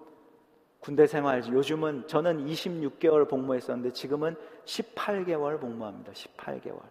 [0.81, 6.13] 군대 생활 요즘은 저는 26개월 복무했었는데 지금은 18개월 복무합니다.
[6.13, 6.83] 18개월.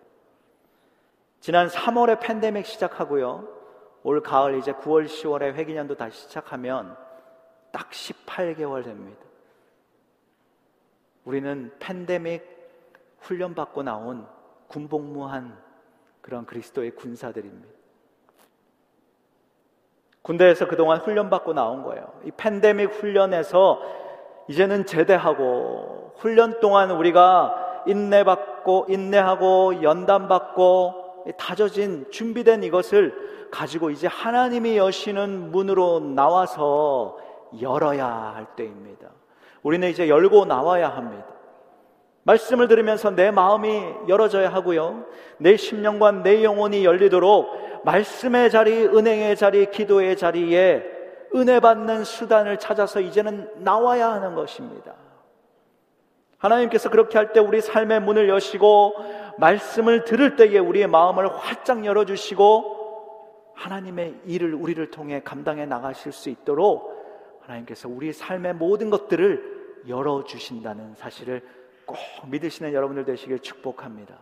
[1.39, 3.48] 지난 3월에 팬데믹 시작하고요.
[4.02, 6.98] 올 가을 이제 9월 10월에 회기년도 다시 시작하면
[7.72, 9.22] 딱 18개월 됩니다.
[11.24, 12.44] 우리는 팬데믹
[13.20, 14.28] 훈련받고 나온
[14.68, 15.58] 군복무한
[16.22, 17.83] 그런 그리스도의 군사들입니다.
[20.23, 22.05] 군대에서 그동안 훈련받고 나온 거예요.
[22.25, 23.79] 이 팬데믹 훈련에서
[24.47, 35.51] 이제는 제대하고 훈련 동안 우리가 인내받고 인내하고 연단받고 다져진 준비된 이것을 가지고 이제 하나님이 여시는
[35.51, 37.17] 문으로 나와서
[37.62, 39.09] 열어야 할 때입니다.
[39.62, 41.33] 우리는 이제 열고 나와야 합니다.
[42.23, 45.05] 말씀을 들으면서 내 마음이 열어져야 하고요.
[45.38, 50.83] 내 심령과 내 영혼이 열리도록 말씀의 자리, 은행의 자리, 기도의 자리에
[51.36, 54.93] 은혜 받는 수단을 찾아서 이제는 나와야 하는 것입니다.
[56.38, 58.93] 하나님께서 그렇게 할 때 우리 삶의 문을 여시고
[59.38, 66.91] 말씀을 들을 때에 우리의 마음을 활짝 열어주시고 하나님의 일을 우리를 통해 감당해 나가실 수 있도록
[67.41, 71.41] 하나님께서 우리 삶의 모든 것들을 열어주신다는 사실을
[71.86, 74.15] 꼭 믿으시는 여러분들 되시길 축복합니다.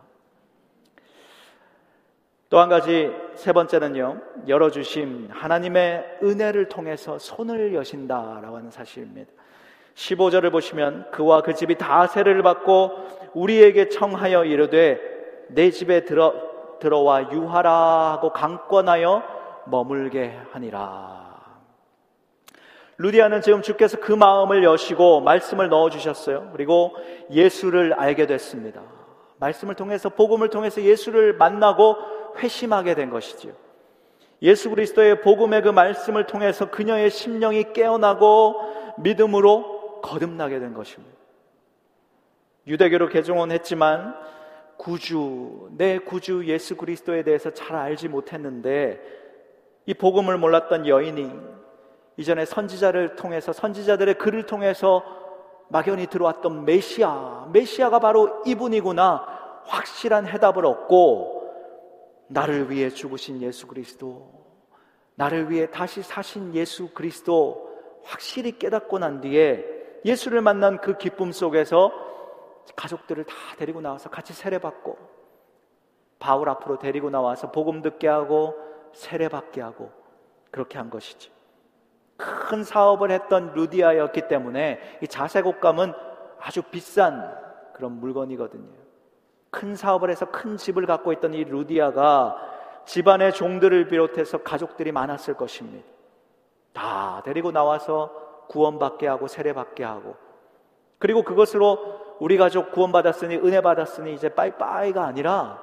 [2.50, 9.32] 또 한 가지 세 번째는요, 열어주심 하나님의 은혜를 통해서 손을 여신다라고 하는 사실입니다.
[9.96, 15.00] 15절을 보시면 그와 그 집이 다 세례를 받고 우리에게 청하여 이르되
[15.50, 16.34] 내 집에 들어,
[16.80, 17.72] 들어와 유하라
[18.12, 19.24] 하고 강권하여
[19.68, 21.21] 머물게 하니라.
[22.98, 26.50] 루디아는 지금 주께서 그 마음을 여시고 말씀을 넣어 주셨어요.
[26.52, 26.94] 그리고
[27.32, 28.82] 예수를 알게 됐습니다.
[29.40, 31.98] 말씀을 통해서 복음을 통해서 예수를 만나고
[32.38, 33.54] 회심하게 된 것이지요.
[34.44, 38.56] 예수 그리스도의 복음의 그 말씀을 통해서 그녀의 심령이 깨어나고
[39.00, 41.16] 믿음으로 거듭나게 된 것입니다.
[42.68, 44.16] 유대교로 개종원했지만
[44.78, 49.00] 구주, 내 구주 예수 그리스도에 대해서 잘 알지 못했는데
[49.86, 51.32] 이 복음을 몰랐던 여인이
[52.22, 55.04] 이전에 선지자를 통해서 선지자들의 글을 통해서
[55.70, 61.42] 막연히 들어왔던 메시아, 메시아가 바로 이분이구나 확실한 해답을 얻고
[62.28, 64.32] 나를 위해 죽으신 예수 그리스도,
[65.16, 67.72] 나를 위해 다시 사신 예수 그리스도
[68.04, 69.66] 확실히 깨닫고 난 뒤에
[70.06, 71.92] 예수를 만난 그 기쁨 속에서
[72.76, 74.98] 가족들을 다 데리고 나와서 같이 세례받고
[76.20, 78.56] 바울 앞으로 데리고 나와서 복음 듣게 하고
[78.94, 79.92] 세례받게 하고
[80.52, 81.32] 그렇게 한 것이지.
[82.18, 85.94] 큰 사업을 했던 루디아였기 때문에 이 자색 옷감은
[86.40, 87.36] 아주 비싼
[87.74, 88.82] 그런 물건이거든요.
[89.50, 92.36] 큰 사업을 해서 큰 집을 갖고 있던 이 루디아가
[92.86, 95.88] 집안의 종들을 비롯해서 가족들이 많았을 것입니다.
[96.74, 100.16] 다 데리고 나와서 구원받게 하고 세례받게 하고
[101.00, 105.62] 그리고 그것으로 우리 가족 구원받았으니 은혜 받았으니 이제 빠이빠이가 아니라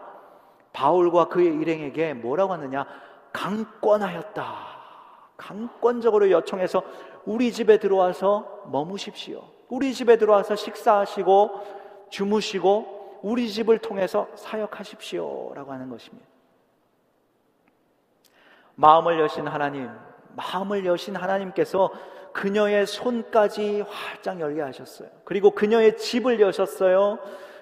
[0.73, 2.87] 바울과 그의 일행에게 뭐라고 하느냐
[3.33, 4.68] 강권하였다.
[5.39, 6.83] 강권적으로 요청해서
[7.25, 9.43] 우리 집에 들어와서 머무십시오.
[9.69, 15.53] 우리 집에 들어와서 식사하시고 주무시고 우리 집을 통해서 사역하십시오.
[15.55, 16.27] 라고 하는 것입니다.
[18.75, 19.91] 마음을 여신 하나님,
[20.37, 21.91] 마음을 여신 하나님께서
[22.33, 25.09] 그녀의 손까지 활짝 열게 하셨어요.
[25.25, 27.19] 그리고 그녀의 집을 여셨어요.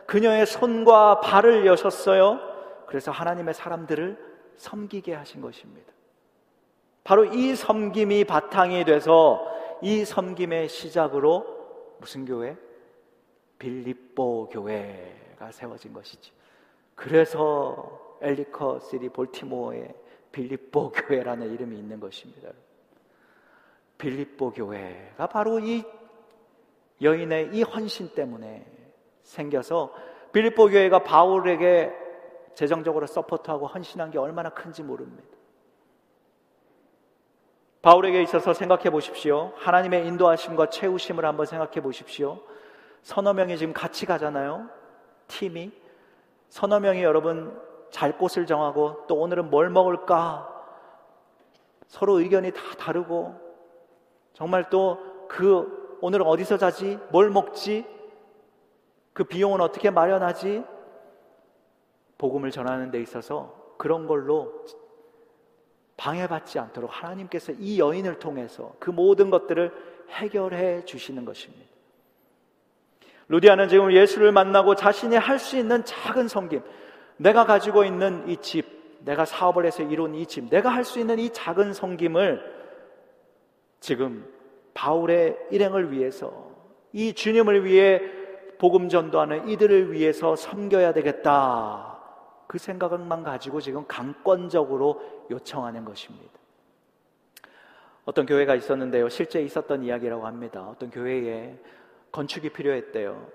[0.07, 2.41] 그녀의 손과 발을 여셨어요.
[2.87, 4.19] 그래서 하나님의 사람들을
[4.57, 5.96] 섬기게 하신 것입니다.
[7.07, 9.41] 바로 이 섬김이 바탕이 돼서
[9.81, 11.47] 이 섬김의 시작으로
[12.01, 12.57] 무슨 교회?
[13.61, 16.33] 빌립보 교회가 세워진 것이지.
[16.97, 19.95] 그래서 엘리커 시리 볼티모어의
[20.33, 22.49] 빌립보 교회라는 이름이 있는 것입니다.
[23.99, 25.85] 빌립보 교회가 바로 이
[27.01, 28.67] 여인의 이 헌신 때문에
[29.23, 29.95] 생겨서
[30.33, 31.93] 빌립보 교회가 바울에게
[32.57, 35.36] 재정적으로 support하고 헌신한 게 얼마나 큰지 모릅니다.
[37.83, 39.53] 바울에게 있어서 생각해 보십시오.
[39.57, 42.41] 하나님의 인도하심과 채우심을 한번 생각해 보십시오.
[43.03, 44.69] 서너 명이 지금 같이 가잖아요.
[45.29, 45.73] 팀이.
[46.49, 47.61] 서너 명이 여러분
[47.91, 50.53] 잘 곳을 정하고 또 오늘은 뭘 먹을까?
[51.87, 53.35] 서로 의견이 다 다르고
[54.33, 56.99] 정말 또 그 오늘은 어디서 자지?
[57.11, 57.87] 뭘 먹지?
[59.13, 60.65] 그 비용은 어떻게 마련하지?
[62.19, 64.65] 복음을 전하는 데 있어서 그런 걸로
[65.97, 69.73] 방해받지 않도록 하나님께서 이 여인을 통해서 그 모든 것들을
[70.11, 71.65] 해결해 주시는 것입니다.
[73.29, 76.63] 루디아는 지금 예수를 만나고 자신이 할 수 있는 작은 섬김,
[77.17, 78.67] 내가 가지고 있는 이 집,
[79.01, 82.57] 내가 사업을 해서 이룬 이 집, 내가 할 수 있는 이 작은 섬김을
[83.81, 84.29] 지금
[84.75, 86.51] 바울의 일행을 위해서
[86.93, 88.01] 이 주님을 위해
[88.59, 91.99] 복음 전도하는 이들을 위해서 섬겨야 되겠다.
[92.47, 96.39] 그 생각만 가지고 지금 강권적으로 요청하는 것입니다.
[98.05, 99.09] 어떤 교회가 있었는데요.
[99.09, 100.69] 실제 있었던 이야기라고 합니다.
[100.69, 101.59] 어떤 교회에
[102.13, 103.27] 건축이 필요했대요.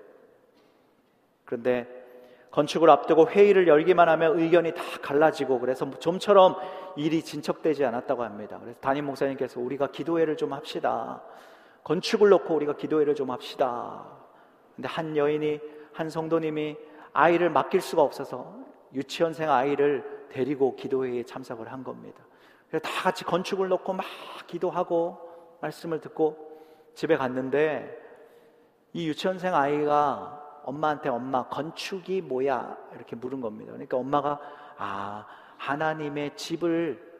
[1.44, 2.02] 그런데
[2.50, 6.56] 건축을 앞두고 회의를 열기만 하면 의견이 다 갈라지고 그래서 좀처럼
[6.96, 8.58] 일이 진척되지 않았다고 합니다.
[8.60, 11.22] 그래서 담임 목사님께서 우리가 기도회를 좀 합시다.
[11.84, 14.06] 건축을 놓고 우리가 기도회를 좀 합시다.
[14.76, 15.60] 근데 한 여인이
[15.92, 16.76] 한 성도님이
[17.12, 18.54] 아이를 맡길 수가 없어서
[18.94, 22.24] 유치원생 아이를 데리고 기도회에 참석을 한 겁니다.
[22.68, 24.06] 그래서 다 같이 건축을 놓고 막
[24.46, 25.18] 기도하고
[25.60, 26.50] 말씀을 듣고
[26.94, 27.98] 집에 갔는데
[28.94, 33.72] 이 유치원생 아이가 엄마한테 엄마 건축이 뭐야 이렇게 물은 겁니다.
[33.72, 34.40] 그러니까 엄마가
[34.78, 35.26] 아
[35.58, 37.12] 하나님의 집을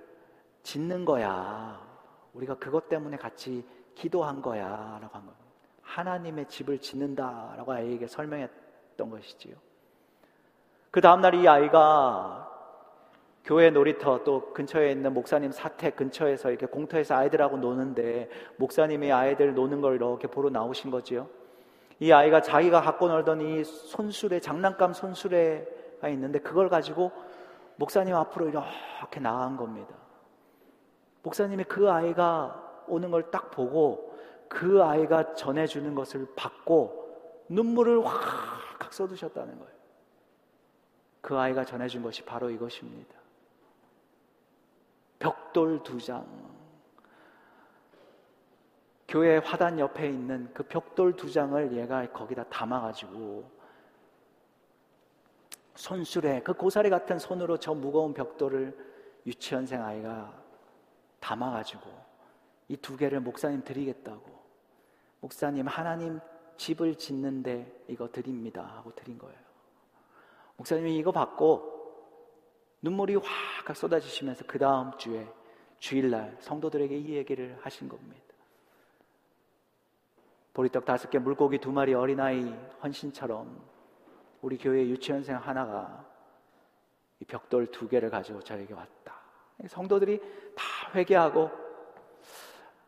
[0.62, 1.80] 짓는 거야.
[2.32, 5.44] 우리가 그것 때문에 같이 기도한 거야라고 한 겁니다.
[5.82, 9.54] 하나님의 집을 짓는다라고 아이에게 설명했던 것이지요.
[10.90, 12.51] 그 다음 날 이 아이가
[13.44, 19.80] 교회 놀이터 또 근처에 있는 목사님 사택 근처에서 이렇게 공터에서 아이들하고 노는데 목사님이 아이들 노는
[19.80, 21.28] 걸 이렇게 보러 나오신 거지요.
[21.98, 27.10] 이 아이가 자기가 갖고 놀던 이 손수레, 장난감 손수레가 있는데 그걸 가지고
[27.76, 29.94] 목사님 앞으로 이렇게 나간 겁니다.
[31.22, 34.12] 목사님이 그 아이가 오는 걸 딱 보고
[34.48, 39.72] 그 아이가 전해주는 것을 받고 눈물을 확 쏟으셨다는 거예요.
[41.20, 43.21] 그 아이가 전해준 것이 바로 이것입니다.
[45.22, 46.26] 벽돌 두 장.
[49.06, 53.48] 교회 화단 옆에 있는 그 벽돌 두 장을 얘가 거기다 담아가지고
[55.76, 58.76] 손수레 그 고사리 같은 손으로 저 무거운 벽돌을
[59.26, 60.34] 유치원생 아이가
[61.20, 61.82] 담아가지고
[62.68, 64.24] 이 두 개를 목사님 드리겠다고
[65.20, 66.18] 목사님 하나님
[66.56, 69.38] 집을 짓는데 이거 드립니다 하고 드린 거예요.
[70.56, 71.71] 목사님이 이거 받고
[72.82, 75.26] 눈물이 확 쏟아지시면서 그 다음 주에
[75.78, 78.22] 주일날 성도들에게 이 얘기를 하신 겁니다.
[80.52, 82.52] 보리떡 다섯 개, 물고기 두 마리 어린아이
[82.82, 83.62] 헌신처럼
[84.42, 86.04] 우리 교회 유치원생 하나가
[87.20, 89.20] 이 벽돌 두 개를 가지고 저에게 왔다.
[89.66, 90.18] 성도들이
[90.54, 91.50] 다 회개하고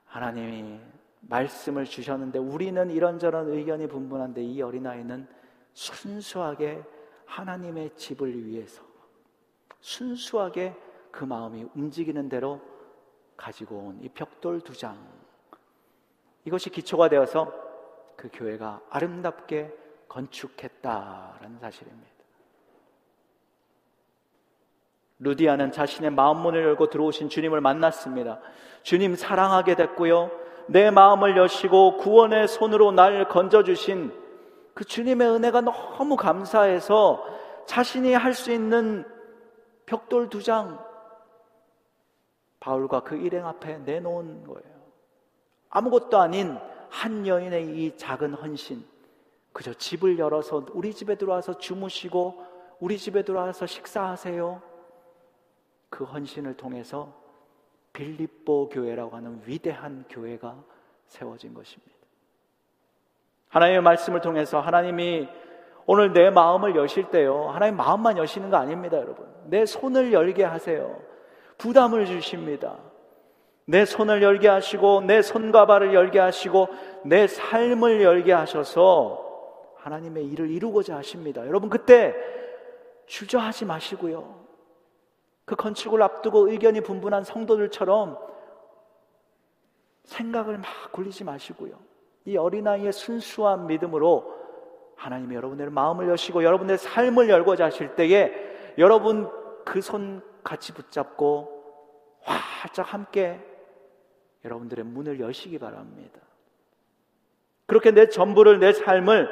[0.06, 0.80] 하나님이
[1.20, 5.26] 말씀을 주셨는데 우리는 이런저런 의견이 분분한데 이 어린아이는
[5.72, 6.82] 순수하게
[7.26, 8.82] 하나님의 집을 위해서
[9.84, 10.74] 순수하게
[11.10, 12.58] 그 마음이 움직이는 대로
[13.36, 14.96] 가지고 온 이 벽돌 두 장.
[16.46, 17.52] 이것이 기초가 되어서
[18.16, 19.72] 그 교회가 아름답게
[20.08, 22.10] 건축했다라는 사실입니다.
[25.18, 28.40] 루디아는 자신의 마음 문을 열고 들어오신 주님을 만났습니다.
[28.82, 30.30] 주님 사랑하게 됐고요.
[30.66, 34.12] 내 마음을 여시고 구원의 손으로 날 건져주신
[34.72, 37.22] 그 주님의 은혜가 너무 감사해서
[37.66, 39.04] 자신이 할 수 있는
[39.86, 40.82] 벽돌 두 장,
[42.60, 44.74] 바울과 그 일행 앞에 내놓은 거예요.
[45.68, 46.56] 아무것도 아닌
[46.88, 48.84] 한 여인의 이 작은 헌신,
[49.52, 52.44] 그저 집을 열어서 우리 집에 들어와서 주무시고
[52.80, 54.62] 우리 집에 들어와서 식사하세요.
[55.90, 57.14] 그 헌신을 통해서
[57.92, 60.64] 빌립보 교회라고 하는 위대한 교회가
[61.06, 61.94] 세워진 것입니다.
[63.48, 65.28] 하나님의 말씀을 통해서 하나님이
[65.86, 67.48] 오늘 내 마음을 여실 때요.
[67.50, 69.26] 하나님 마음만 여시는 거 아닙니다, 여러분.
[69.44, 70.98] 내 손을 열게 하세요.
[71.58, 72.78] 부담을 주십니다.
[73.66, 76.68] 내 손을 열게 하시고, 내 손과 발을 열게 하시고,
[77.04, 79.22] 내 삶을 열게 하셔서
[79.76, 81.46] 하나님의 일을 이루고자 하십니다.
[81.46, 82.14] 여러분, 그때
[83.06, 84.44] 주저하지 마시고요.
[85.44, 88.18] 그 건축을 앞두고 의견이 분분한 성도들처럼
[90.04, 91.78] 생각을 막 굴리지 마시고요.
[92.24, 94.43] 이 어린아이의 순수한 믿음으로
[94.96, 98.32] 하나님이 여러분의 마음을 여시고 여러분의 삶을 열고자 하실 때에
[98.78, 99.30] 여러분
[99.64, 101.50] 그 손 같이 붙잡고
[102.22, 103.40] 활짝 함께
[104.44, 106.20] 여러분들의 문을 여시기 바랍니다.
[107.66, 109.28] 그렇게 내 전부를 내 삶을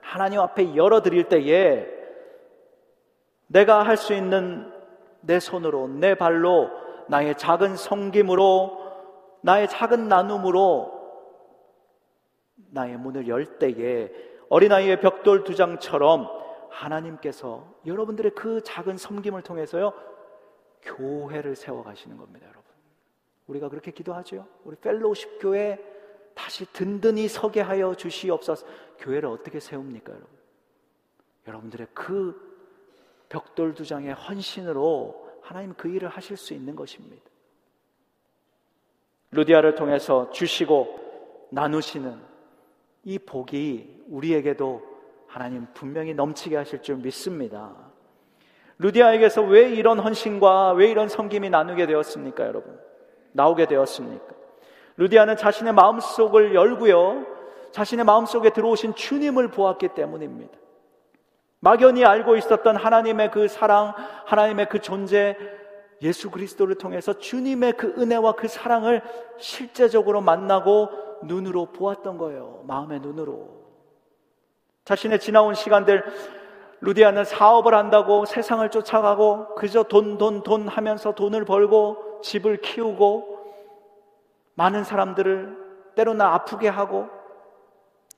[0.00, 1.86] 하나님 앞에 열어 드릴 때에
[3.46, 4.72] 내가 할 수 있는
[5.20, 6.70] 내 손으로, 내 발로,
[7.08, 8.78] 나의 작은 섬김으로,
[9.42, 10.98] 나의 작은 나눔으로
[12.70, 14.10] 나의 문을 열 때에
[14.48, 16.28] 어린아이의 벽돌 두 장처럼
[16.70, 19.92] 하나님께서 여러분들의 그 작은 섬김을 통해서요,
[20.82, 22.64] 교회를 세워가시는 겁니다, 여러분.
[23.46, 24.46] 우리가 그렇게 기도하죠.
[24.64, 25.78] 우리 펠로우십 교회
[26.34, 28.66] 다시 든든히 서게 하여 주시옵소서.
[28.98, 30.38] 교회를 어떻게 세웁니까, 여러분?
[31.46, 32.48] 여러분들의 그
[33.28, 37.24] 벽돌 두 장의 헌신으로 하나님 그 일을 하실 수 있는 것입니다.
[39.30, 42.20] 루디아를 통해서 주시고 나누시는
[43.04, 44.82] 이 복이 우리에게도
[45.26, 47.72] 하나님 분명히 넘치게 하실 줄 믿습니다.
[48.78, 52.78] 루디아에게서 왜 이런 헌신과 왜 이런 섬김이 나누게 되었습니까, 여러분?
[53.32, 54.26] 나오게 되었습니까?
[54.96, 57.26] 루디아는 자신의 마음속을 열고요.
[57.72, 60.56] 자신의 마음속에 들어오신 주님을 보았기 때문입니다.
[61.60, 63.94] 막연히 알고 있었던 하나님의 그 사랑,
[64.26, 65.36] 하나님의 그 존재,
[66.02, 69.02] 예수 그리스도를 통해서 주님의 그 은혜와 그 사랑을
[69.38, 70.88] 실제적으로 만나고
[71.24, 72.62] 눈으로 보았던 거예요.
[72.68, 73.57] 마음의 눈으로.
[74.88, 76.02] 자신의 지나온 시간들,
[76.80, 83.54] 루디아는 사업을 한다고 세상을 쫓아가고 그저 돈, 돈, 돈 하면서 돈을 벌고 집을 키우고
[84.54, 87.06] 많은 사람들을 때로는 아프게 하고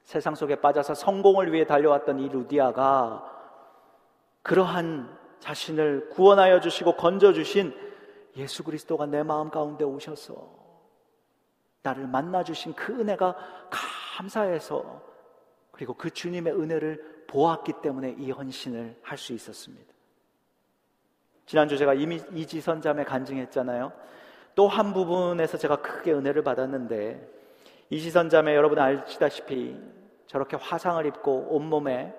[0.04, 3.24] 세상 속에 빠져서 성공을 위해 달려왔던 이 루디아가
[4.42, 7.74] 그러한 자신을 구원하여 주시고 건져 주신
[8.36, 10.36] 예수 그리스도가 내 마음 가운데 오셔서
[11.82, 13.34] 나를 만나 주신 그 은혜가
[14.16, 15.09] 감사해서
[15.80, 19.90] 그리고 그 주님의 은혜를 보았기 때문에 이 헌신을 할 수 있었습니다.
[21.46, 23.90] 지난주 제가 이미 이지선 자매 간증했잖아요.
[24.54, 27.26] 또 한 부분에서 제가 크게 은혜를 받았는데
[27.88, 29.74] 이지선 자매 여러분 아시다시피
[30.26, 32.14] 저렇게 화상을 입고 온몸에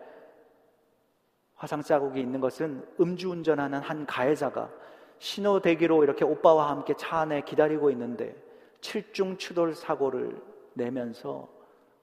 [1.54, 4.72] 화상 자국이 있는 것은 음주운전하는 한 가해자가
[5.20, 8.36] 신호 대기로 이렇게 오빠와 함께 차 안에 기다리고 있는데
[8.82, 10.42] 칠중 추돌 사고를
[10.74, 11.61] 내면서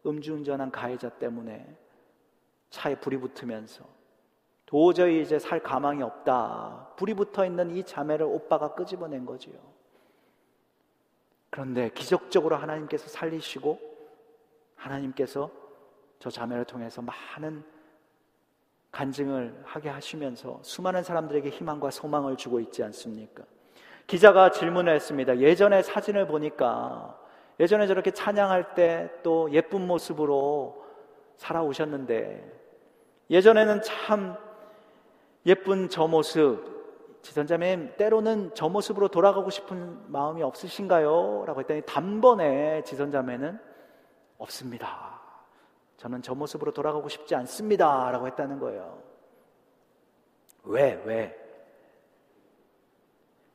[0.08, 1.76] 음주운전한 가해자 때문에
[2.70, 3.84] 차에 불이 붙으면서
[4.66, 6.92] 도저히 이제 살 가망이 없다.
[6.96, 9.54] 불이 붙어 있는 이 자매를 오빠가 끄집어낸 거지요.
[11.50, 13.80] 그런데 기적적으로 하나님께서 살리시고
[14.76, 15.50] 하나님께서
[16.18, 17.64] 저 자매를 통해서 많은
[18.90, 23.44] 간증을 하게 하시면서 수많은 사람들에게 희망과 소망을 주고 있지 않습니까?
[24.06, 25.38] 기자가 질문을 했습니다.
[25.38, 27.18] 예전에 사진을 보니까
[27.60, 30.84] 예전에 저렇게 찬양할 때 또 예쁜 모습으로
[31.36, 32.58] 살아오셨는데
[33.30, 34.36] 예전에는 참
[35.46, 36.78] 예쁜 저 모습
[37.22, 41.44] 지선자매 때로는 저 모습으로 돌아가고 싶은 마음이 없으신가요?
[41.46, 43.58] 라고 했더니 단번에 지선자매는
[44.38, 45.20] 없습니다.
[45.96, 48.10] 저는 저 모습으로 돌아가고 싶지 않습니다.
[48.12, 49.02] 라고 했다는 거예요.
[50.64, 51.47] 왜, 왜?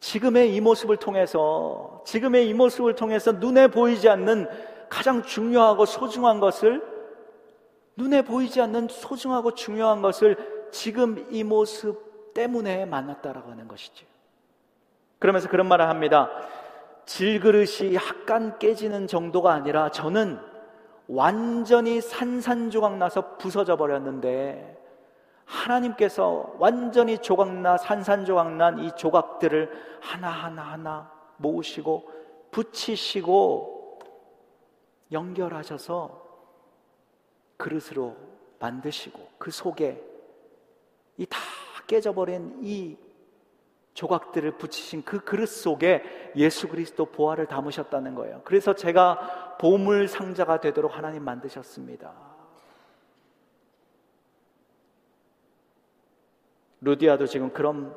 [0.03, 4.49] 지금의 이 모습을 통해서, 지금의 이 모습을 통해서 눈에 보이지 않는
[4.89, 6.83] 가장 중요하고 소중한 것을,
[7.95, 14.05] 눈에 보이지 않는 소중하고 중요한 것을 지금 이 모습 때문에 만났다라고 하는 것이죠.
[15.19, 16.29] 그러면서 그런 말을 합니다.
[17.05, 20.37] 질그릇이 약간 깨지는 정도가 아니라 저는
[21.07, 24.82] 완전히 산산조각 나서 부서져 버렸는데
[25.45, 29.71] 하나님께서 완전히 조각나 산산조각 난 이 조각들을
[30.01, 32.09] 하나하나 하나 모으시고
[32.51, 33.99] 붙이시고
[35.11, 36.21] 연결하셔서
[37.57, 38.15] 그릇으로
[38.59, 40.01] 만드시고 그 속에
[41.17, 41.37] 이 다
[41.85, 42.97] 깨져버린 이
[43.93, 48.41] 조각들을 붙이신 그 그릇 속에 예수 그리스도 보화를 담으셨다는 거예요.
[48.45, 52.32] 그래서 제가 보물 상자가 되도록 하나님 만드셨습니다.
[56.83, 57.93] 루디아도 지금 그런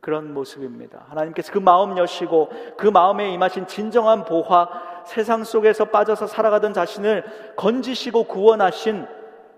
[0.00, 1.06] 그런 모습입니다.
[1.08, 4.68] 하나님께서 그 마음 여시고 그 마음에 임하신 진정한 보화,
[5.06, 7.24] 세상 속에서 빠져서 살아가던 자신을
[7.56, 9.06] 건지시고 구원하신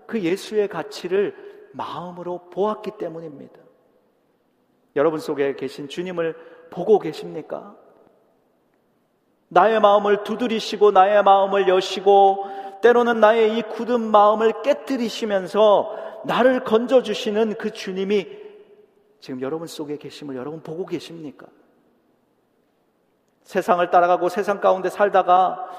[0.05, 1.35] 그 예수의 가치를
[1.73, 3.59] 마음으로 보았기 때문입니다.
[4.95, 6.33] 여러분 속에 계신 주님을
[6.69, 7.75] 보고 계십니까?
[9.49, 12.45] 나의 마음을 두드리시고 나의 마음을 여시고
[12.81, 18.27] 때로는 나의 이 굳은 마음을 깨뜨리시면서 나를 건져주시는 그 주님이
[19.19, 21.47] 지금 여러분 속에 계심을 여러분 보고 계십니까?
[23.43, 25.69] 세상을 따라가고 세상 가운데 살다가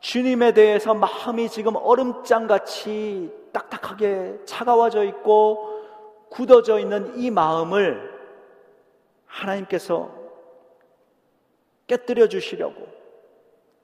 [0.00, 5.76] 주님에 대해서 마음이 지금 얼음장 같이 딱딱하게 차가워져 있고
[6.30, 8.14] 굳어져 있는 이 마음을
[9.26, 10.10] 하나님께서
[11.86, 12.86] 깨뜨려 주시려고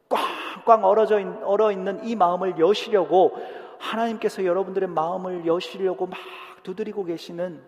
[0.08, 3.36] 꽝꽝 얼어져 얼어 있는 이 마음을 여시려고
[3.82, 6.18] 하나님께서 여러분들의 마음을 여시려고 막
[6.62, 7.62] 두드리고 계시는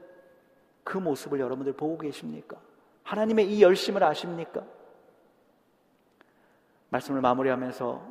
[0.85, 2.57] 그 모습을 여러분들 보고 계십니까?
[3.03, 4.63] 하나님의 이 열심을 아십니까?
[6.91, 8.03] 말씀을 마무리하면서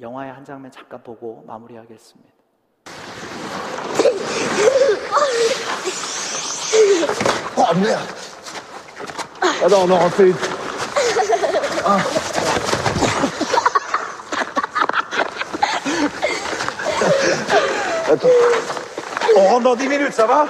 [0.00, 2.38] 영화의 한 장면 잠깐 보고 마무리하겠습니다.
[7.56, 7.74] Oh
[9.60, 10.36] Attends, on en refait une.
[11.84, 12.77] Ah.
[18.10, 18.28] Attends.
[19.36, 20.46] On rentre dans 10 minutes, ça va?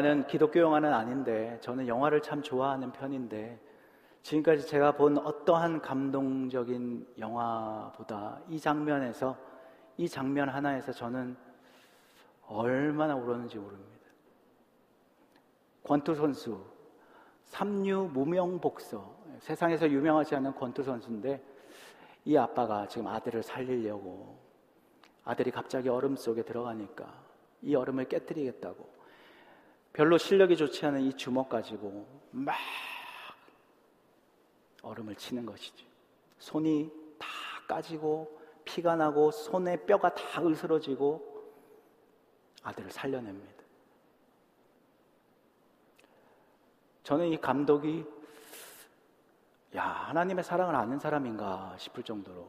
[0.00, 3.60] 영화는 기독교 영화는 아닌데 저는 영화를 참 좋아하는 편인데
[4.22, 9.36] 지금까지 제가 본 어떠한 감동적인 영화보다 이 장면에서
[9.96, 11.36] 이 장면 하나에서 저는
[12.46, 14.00] 얼마나 울었는지 모릅니다.
[15.84, 16.64] 권투 선수,
[17.44, 21.42] 삼류 무명 복서, 세상에서 유명하지 않은 권투 선수인데
[22.24, 24.38] 이 아빠가 지금 아들을 살리려고
[25.24, 27.12] 아들이 갑자기 얼음 속에 들어가니까
[27.62, 28.99] 이 얼음을 깨뜨리겠다고
[29.92, 32.56] 별로 실력이 좋지 않은 이 주먹 가지고 막
[34.82, 35.86] 얼음을 치는 것이지.
[36.38, 37.26] 손이 다
[37.68, 41.30] 까지고 피가 나고 손에 뼈가 다 으스러지고
[42.62, 43.60] 아들을 살려냅니다.
[47.02, 48.06] 저는 이 감독이
[49.74, 52.48] 야 하나님의 사랑을 아는 사람인가 싶을 정도로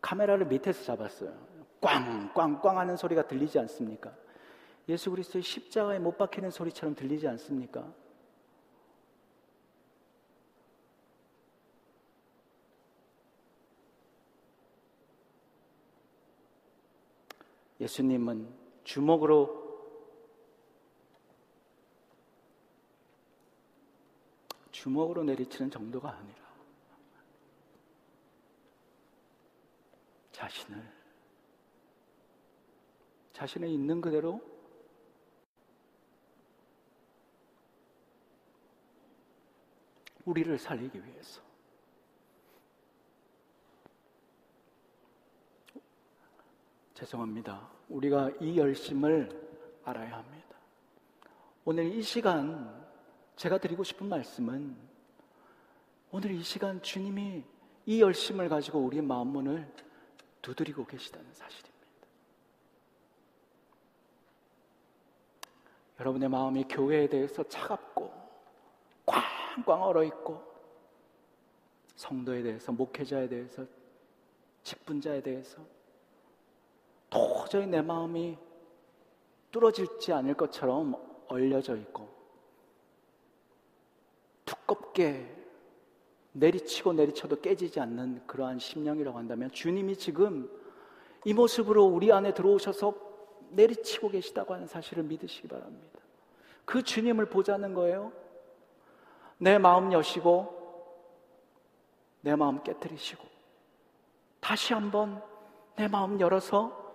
[0.00, 1.32] 카메라를 밑에서 잡았어요.
[1.80, 4.12] 꽝꽝꽝 하는 소리가 들리지 않습니까?
[4.88, 7.92] 예수 그리스도의 십자가에 못 박히는 소리처럼 들리지 않습니까?
[17.80, 18.48] 예수님은
[18.84, 19.66] 주먹으로
[24.70, 26.46] 주먹으로 내리치는 정도가 아니라
[30.32, 30.92] 자신을
[33.32, 34.55] 자신의 있는 그대로
[40.26, 41.40] 우리를 살리기 위해서
[46.94, 47.68] 죄송합니다.
[47.88, 49.28] 우리가 이 열심을
[49.84, 50.56] 알아야 합니다.
[51.64, 52.86] 오늘 이 시간
[53.36, 54.76] 제가 드리고 싶은 말씀은
[56.10, 57.44] 오늘 이 시간 주님이
[57.86, 59.70] 이 열심을 가지고 우리의 마음 문을
[60.42, 61.76] 두드리고 계시다는 사실입니다.
[66.00, 68.12] 여러분의 마음이 교회에 대해서 차갑고
[69.56, 70.42] 꽝꽝 얼어 있고
[71.94, 73.64] 성도에 대해서 목회자에 대해서
[74.62, 75.62] 직분자에 대해서
[77.08, 78.36] 도저히 내 마음이
[79.52, 80.96] 뚫어질지 않을 것처럼
[81.28, 82.08] 얼려져 있고
[84.44, 85.34] 두껍게
[86.32, 90.50] 내리치고 내리쳐도 깨지지 않는 그러한 심령이라고 한다면 주님이 지금
[91.24, 92.94] 이 모습으로 우리 안에 들어오셔서
[93.50, 96.00] 내리치고 계시다고 하는 사실을 믿으시기 바랍니다.
[96.64, 98.12] 그 주님을 보자는 거예요.
[99.38, 100.54] 내 마음 여시고
[102.22, 103.24] 내 마음 깨뜨리시고
[104.40, 105.22] 다시 한번
[105.76, 106.94] 내 마음 열어서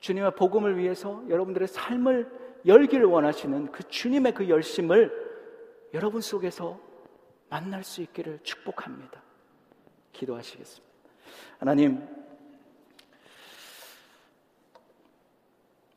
[0.00, 5.24] 주님의 복음을 위해서 여러분들의 삶을 열기를 원하시는 그 주님의 그 열심을
[5.94, 6.78] 여러분 속에서
[7.48, 9.22] 만날 수 있기를 축복합니다.
[10.12, 10.94] 기도하시겠습니다.
[11.58, 12.06] 하나님,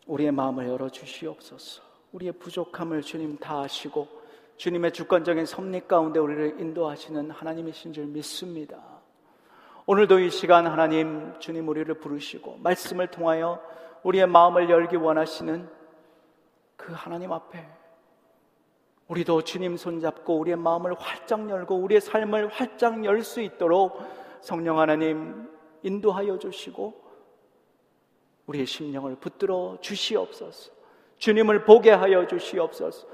[0.06, 1.82] 우리의 마음을 열어 주시옵소서.
[2.12, 4.17] 우리의 부족함을 주님 다 아시고
[4.58, 8.82] 주님의 주권적인 섭리 가운데 우리를 인도하시는 하나님이신 줄 믿습니다.
[9.86, 13.62] 오늘도 이 시간 하나님 주님 우리를 부르시고 말씀을 통하여
[14.04, 15.70] 우리의 마음을 열기 원하시는
[16.76, 17.66] 그 하나님 앞에
[19.08, 24.02] 우리도 주님 손잡고 우리의 마음을 활짝 열고 우리의 삶을 활짝 열 수 있도록
[24.42, 25.50] 성령 하나님
[25.84, 27.06] 인도하여 주시고
[28.48, 30.72] 우리의 심령을 붙들어 주시옵소서.
[31.18, 33.08] 주님을 보게 하여 주시옵소서.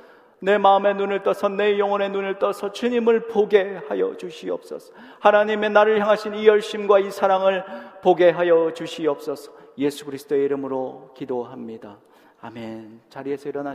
[0.43, 4.93] 내 마음의 눈을 떠서 내 영혼의 눈을 떠서 주님을 보게 하여 주시옵소서.
[5.21, 7.63] 하나님의 나를 향하신 이 열심과 이 사랑을
[8.01, 9.53] 보게 하여 주시옵소서.
[9.77, 11.97] 예수 그리스도의 이름으로 기도합니다.
[12.41, 13.03] 아멘.
[13.07, 13.71] 자리에서 일어나